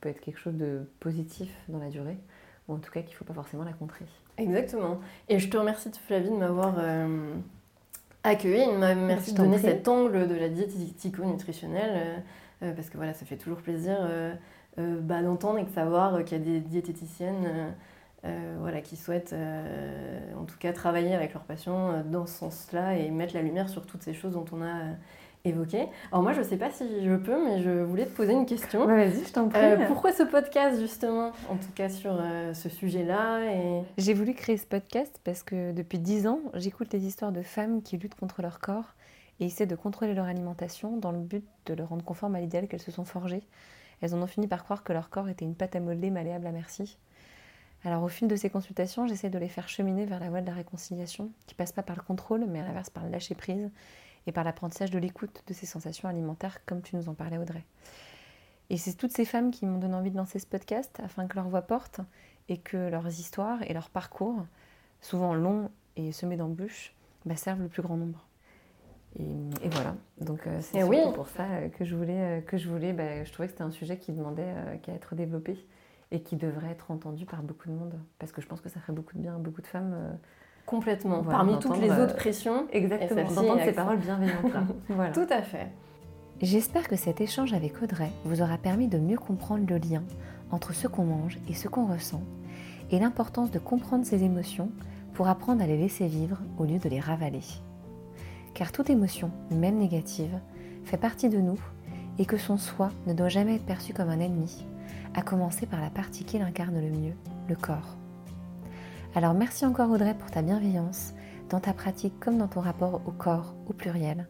[0.00, 2.18] peut être quelque chose de positif dans la durée
[2.68, 4.04] ou en tout cas qu'il ne faut pas forcément la contrer.
[4.38, 5.00] Exactement.
[5.28, 7.34] Et je te remercie Flavie de m'avoir euh,
[8.26, 12.16] accueilli, merci de donner cet angle de la diétético-nutritionnelle, euh,
[12.62, 13.96] euh, parce que voilà, ça fait toujours plaisir
[14.76, 17.74] bah, d'entendre et de savoir qu'il y a des diététiciennes
[18.58, 19.34] voilà, qui souhaitent
[20.38, 23.86] en tout cas travailler avec leurs patients dans ce sens-là et mettre la lumière sur
[23.86, 24.96] toutes ces choses dont on a
[25.48, 25.88] évoqué.
[26.12, 28.46] Alors moi, je ne sais pas si je peux, mais je voulais te poser une
[28.46, 28.86] question.
[28.86, 29.60] Vas-y, je t'en prie.
[29.60, 33.82] Euh, pourquoi ce podcast, justement, en tout cas sur euh, ce sujet-là et...
[33.98, 37.82] J'ai voulu créer ce podcast parce que depuis dix ans, j'écoute les histoires de femmes
[37.82, 38.94] qui luttent contre leur corps
[39.40, 42.68] et essaient de contrôler leur alimentation dans le but de le rendre conforme à l'idéal
[42.68, 43.42] qu'elles se sont forgées.
[44.00, 46.46] Elles en ont fini par croire que leur corps était une pâte à modeler malléable
[46.46, 46.98] à merci.
[47.84, 50.46] Alors au fil de ces consultations, j'essaie de les faire cheminer vers la voie de
[50.46, 53.70] la réconciliation, qui passe pas par le contrôle, mais à l'inverse par le lâcher prise
[54.26, 57.64] et par l'apprentissage de l'écoute de ces sensations alimentaires, comme tu nous en parlais, Audrey.
[58.70, 61.36] Et c'est toutes ces femmes qui m'ont donné envie de lancer ce podcast afin que
[61.36, 62.00] leur voix porte
[62.48, 64.44] et que leurs histoires et leurs parcours,
[65.00, 68.26] souvent longs et semés d'embûches, bah, servent le plus grand nombre.
[69.18, 70.98] Et, voilà, donc euh, c'est oui.
[71.14, 73.64] pour ça euh, que je voulais, euh, que je voulais, bah, je trouvais que c'était
[73.64, 75.56] un sujet qui demandait qu'à être développé
[76.10, 78.78] et qui devrait être entendu par beaucoup de monde, parce que je pense que ça
[78.78, 80.18] ferait beaucoup de bien à beaucoup de femmes
[80.66, 81.22] Complètement.
[81.22, 82.66] Parmi toutes les autres pressions.
[82.72, 83.22] Exactement.
[83.22, 84.52] D'entendre ces paroles bienveillantes
[84.88, 85.12] voilà.
[85.12, 85.68] Tout à fait.
[86.42, 90.02] J'espère que cet échange avec Audrey vous aura permis de mieux comprendre le lien
[90.50, 92.22] entre ce qu'on mange et ce qu'on ressent,
[92.90, 94.70] et l'importance de comprendre ses émotions
[95.14, 97.40] pour apprendre à les laisser vivre au lieu de les ravaler.
[98.52, 100.38] Car toute émotion, même négative,
[100.84, 101.58] fait partie de nous
[102.18, 104.66] et que son soi ne doit jamais être perçu comme un ennemi,
[105.14, 107.14] à commencer par la partie qu'il incarne le mieux,
[107.48, 107.96] le corps.
[109.16, 111.14] Alors merci encore Audrey pour ta bienveillance,
[111.48, 114.28] dans ta pratique comme dans ton rapport au corps au pluriel.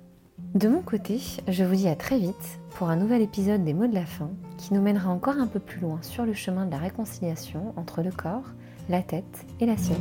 [0.54, 3.88] De mon côté, je vous dis à très vite pour un nouvel épisode des mots
[3.88, 6.70] de la fin qui nous mènera encore un peu plus loin sur le chemin de
[6.70, 8.52] la réconciliation entre le corps,
[8.88, 9.98] la tête et l'assiette.